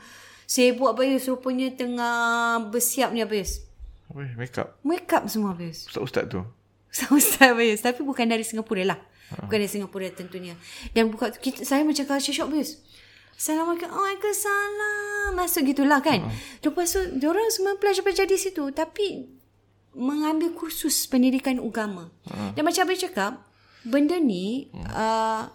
Sibuk 0.49 0.97
Abayus 0.97 1.29
rupanya 1.29 1.77
tengah 1.77 2.17
bersiap 2.73 3.13
ni 3.13 3.21
Abayus. 3.21 3.61
Apa 4.09 4.25
ni? 4.25 4.33
Make 4.33 4.57
up. 4.57 4.81
Make 4.81 5.13
up 5.13 5.29
semua 5.29 5.53
Abayus. 5.53 5.93
Ustaz-ustaz 5.93 6.25
tu. 6.25 6.41
Ustaz 7.15 7.55
Bayus 7.55 7.87
Tapi 7.87 8.03
bukan 8.03 8.27
dari 8.27 8.43
Singapura 8.43 8.83
lah 8.83 8.99
Bukan 9.39 9.57
dari 9.63 9.71
Singapura 9.71 10.11
tentunya 10.11 10.59
Dan 10.91 11.15
buka 11.15 11.31
kita, 11.31 11.63
Saya 11.63 11.87
macam 11.87 12.05
culture 12.07 12.35
shock 12.35 12.51
Bayus 12.51 12.83
Assalamualaikum. 13.41 13.89
Waalaikumsalam. 13.89 15.33
Masuk 15.33 15.65
gitulah 15.65 16.05
kan. 16.05 16.29
Lepas 16.61 16.93
tu 16.93 17.01
Diorang 17.17 17.49
semua 17.49 17.81
pelajar-pelajar 17.81 18.29
di 18.29 18.37
situ. 18.37 18.69
Tapi 18.69 19.25
Mengambil 19.97 20.53
kursus 20.53 21.09
pendidikan 21.09 21.57
agama. 21.57 22.13
Dan 22.54 22.63
macam 22.63 22.85
Abang 22.85 23.00
cakap 23.00 23.33
Benda 23.81 24.21
ni 24.21 24.69
uh, 24.93 25.49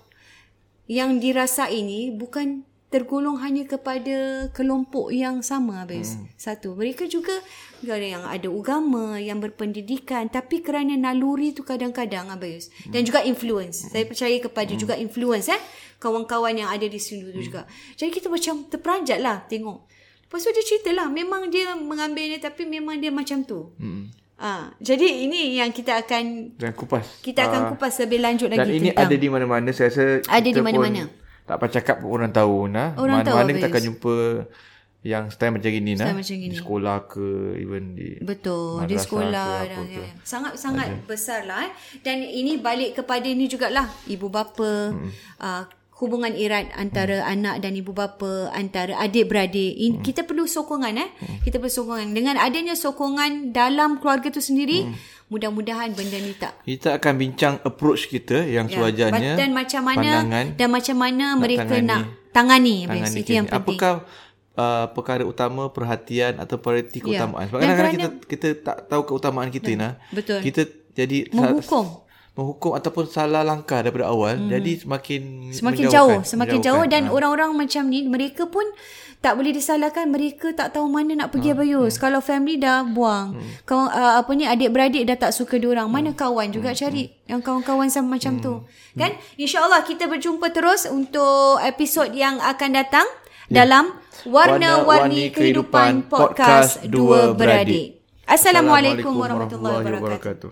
Yang 0.89 1.09
dirasai 1.21 1.85
ni 1.85 2.09
Bukan 2.09 2.65
tergolong 2.95 3.43
hanya 3.43 3.67
kepada 3.67 4.47
kelompok 4.55 5.11
yang 5.11 5.43
sama 5.43 5.83
habis. 5.83 6.15
Hmm. 6.15 6.31
Satu, 6.39 6.79
mereka 6.79 7.03
juga 7.11 7.35
ada 7.83 7.99
yang 7.99 8.23
ada 8.23 8.47
agama, 8.47 9.19
yang 9.19 9.43
berpendidikan 9.43 10.31
tapi 10.31 10.63
kerana 10.63 10.95
naluri 10.95 11.51
tu 11.51 11.67
kadang-kadang 11.67 12.31
habis. 12.31 12.71
Dan 12.87 13.03
juga 13.03 13.19
influence. 13.27 13.83
Hmm. 13.83 13.91
Saya 13.91 14.03
percaya 14.07 14.39
kepada 14.39 14.71
hmm. 14.71 14.79
juga 14.79 14.95
influence 14.95 15.51
eh 15.51 15.59
kawan-kawan 15.99 16.55
yang 16.55 16.71
ada 16.71 16.87
di 16.87 16.95
sini 16.95 17.35
tu 17.35 17.35
hmm. 17.35 17.43
juga. 17.43 17.61
Jadi 17.99 18.15
kita 18.15 18.31
macam 18.31 18.63
terperanjat 18.71 19.19
lah 19.19 19.43
tengok. 19.43 19.91
Lepas 20.23 20.39
tu 20.39 20.49
dia 20.55 20.63
cerita 20.63 20.95
lah 20.95 21.11
memang 21.11 21.51
dia 21.51 21.75
mengambil 21.75 22.31
ni 22.31 22.39
tapi 22.39 22.63
memang 22.63 22.95
dia 23.03 23.11
macam 23.11 23.43
tu. 23.43 23.75
Hmm. 23.75 24.07
Ah, 24.35 24.71
jadi 24.83 25.27
ini 25.27 25.59
yang 25.59 25.71
kita 25.71 25.99
akan 26.03 26.55
Dan 26.59 26.75
kupas. 26.75 27.23
kita 27.23 27.47
akan 27.47 27.59
Ah, 27.59 27.67
kupas 27.71 28.03
lebih 28.03 28.19
lanjut 28.19 28.51
Dan 28.51 28.67
lagi 28.67 28.83
ini 28.83 28.91
tentang 28.91 29.07
ada 29.07 29.15
di 29.15 29.27
mana-mana. 29.31 29.69
Saya 29.71 29.91
rasa 29.91 30.05
Ada 30.27 30.49
di 30.51 30.63
mana-mana. 30.63 31.07
pun 31.07 31.24
Tak 31.45 31.55
payah 31.61 31.73
cakap 31.77 31.95
pun 32.01 32.09
orang 32.17 32.33
tahu. 32.33 32.65
Nah. 32.65 32.97
Orang 32.97 33.21
tahu, 33.21 33.37
Mana-mana 33.37 33.57
kita 33.57 33.69
akan 33.69 33.83
jumpa 33.85 34.15
yang 35.05 35.29
style 35.29 35.53
macam 35.53 35.69
gini. 35.69 35.93
Nah. 35.93 36.09
Style 36.09 36.17
macam 36.17 36.35
gini. 36.41 36.51
Di 36.51 36.57
sekolah 36.57 36.95
ke 37.05 37.27
even 37.61 37.83
di 37.93 38.17
Betul 38.25 38.89
di 38.89 38.97
sekolah 38.97 39.49
ke 39.61 39.69
dan 39.69 39.85
ke. 39.85 40.03
sangat 40.25 40.53
sangat 40.57 40.89
besar 41.05 41.45
lah 41.45 41.69
eh. 41.69 41.71
Dan 42.01 42.25
ini 42.25 42.57
balik 42.57 42.97
kepada 42.97 43.29
ni 43.29 43.45
jugalah 43.45 43.85
ibu 44.09 44.33
bapa 44.33 44.97
hmm. 44.97 45.09
uh, 45.37 45.63
hubungan 46.01 46.35
erat 46.35 46.73
antara 46.75 47.23
hmm. 47.23 47.33
anak 47.37 47.55
dan 47.63 47.71
ibu 47.77 47.93
bapa 47.95 48.51
antara 48.51 48.97
adik 48.99 49.31
beradik. 49.31 49.77
In, 49.77 50.01
hmm. 50.01 50.03
Kita 50.03 50.25
perlu 50.25 50.49
sokongan 50.49 50.97
eh. 50.97 51.09
Hmm. 51.21 51.39
Kita 51.45 51.61
perlu 51.61 51.71
sokongan. 51.71 52.11
Dengan 52.11 52.35
adanya 52.41 52.73
sokongan 52.73 53.53
dalam 53.55 54.01
keluarga 54.03 54.27
tu 54.33 54.43
sendiri, 54.43 54.89
hmm. 54.89 55.14
Mudah-mudahan 55.35 55.91
benda 55.91 56.15
ni 56.15 56.31
tak 56.33 56.55
Kita 56.63 56.95
akan 56.95 57.13
bincang 57.15 57.55
approach 57.61 58.07
kita 58.07 58.41
yang 58.41 58.71
Ya, 58.71 58.79
sewajarnya. 58.79 59.35
dan 59.35 59.51
macam 59.51 59.81
mana 59.83 59.99
pandangan 59.99 60.45
dan 60.55 60.67
macam 60.71 60.95
mana 60.95 61.25
mereka 61.35 61.61
tangani- 61.67 61.85
nak 61.85 62.01
tangani, 62.31 62.75
tangani 62.85 63.19
itu 63.19 63.31
yang 63.33 63.47
penting. 63.47 63.75
Apakah 63.75 63.93
uh, 64.55 64.85
perkara 64.91 65.23
utama 65.23 65.67
perhatian 65.67 66.39
atau 66.39 66.55
prioriti 66.55 66.99
Ya. 66.99 67.03
keutamaan? 67.03 67.45
Sebab 67.45 67.59
Dan 67.59 67.67
kadang-kadang 67.69 67.95
kita 67.95 68.07
kita 68.25 68.47
tak 68.63 68.77
tahu 68.87 69.01
keutamaan 69.05 69.49
kita 69.49 69.71
nah. 69.75 69.93
betul. 70.09 70.39
Kita 70.39 70.61
jadi 70.95 71.27
Menghukum. 71.29 72.04
Menghukum 72.35 72.75
ataupun 72.75 73.07
salah 73.07 73.47
langkah 73.47 73.79
daripada 73.79 74.11
awal 74.11 74.35
hmm. 74.35 74.51
jadi 74.51 74.71
semakin 74.83 75.21
Semakin 75.55 75.85
jauh, 75.87 76.19
semakin 76.27 76.59
jauh 76.59 76.83
dan 76.83 77.07
Ha. 77.07 77.11
orang-orang 77.15 77.55
macam 77.55 77.87
ni 77.87 78.03
mereka 78.03 78.51
pun 78.51 78.67
tak 79.23 79.41
boleh 79.41 79.55
disalahkan 79.55 80.05
mereka 80.05 80.53
tak 80.53 80.77
tahu 80.77 80.85
mana 80.85 81.25
nak 81.25 81.33
pergi 81.33 81.57
abayus. 81.57 81.97
Kalau 81.97 82.21
family 82.21 82.61
dah 82.61 82.85
buang, 82.85 83.33
kawan 83.65 83.89
uh, 83.89 84.21
apa 84.21 84.29
ni 84.37 84.45
adik-beradik 84.45 85.01
dah 85.09 85.17
tak 85.17 85.33
suka 85.33 85.57
diorang, 85.57 85.89
mana 85.89 86.13
kawan 86.13 86.53
juga 86.53 86.77
cari 86.77 87.09
yang 87.25 87.41
kawan-kawan 87.41 87.89
sama 87.89 88.21
macam 88.21 88.37
tu. 88.37 88.61
Kan? 88.93 89.17
Insya-Allah 89.33 89.81
kita 89.81 90.05
berjumpa 90.05 90.53
terus 90.53 90.85
untuk 90.85 91.57
episod 91.65 92.05
yang 92.13 92.37
akan 92.37 92.69
datang 92.77 93.07
dalam 93.49 93.97
Warna-Warni 94.29 95.33
Kehidupan 95.33 96.05
Podcast 96.05 96.85
Dua 96.85 97.33
Beradik. 97.33 98.05
Assalamualaikum 98.29 99.09
warahmatullahi 99.09 99.81
wabarakatuh. 99.81 100.05
wabarakatuh. 100.05 100.49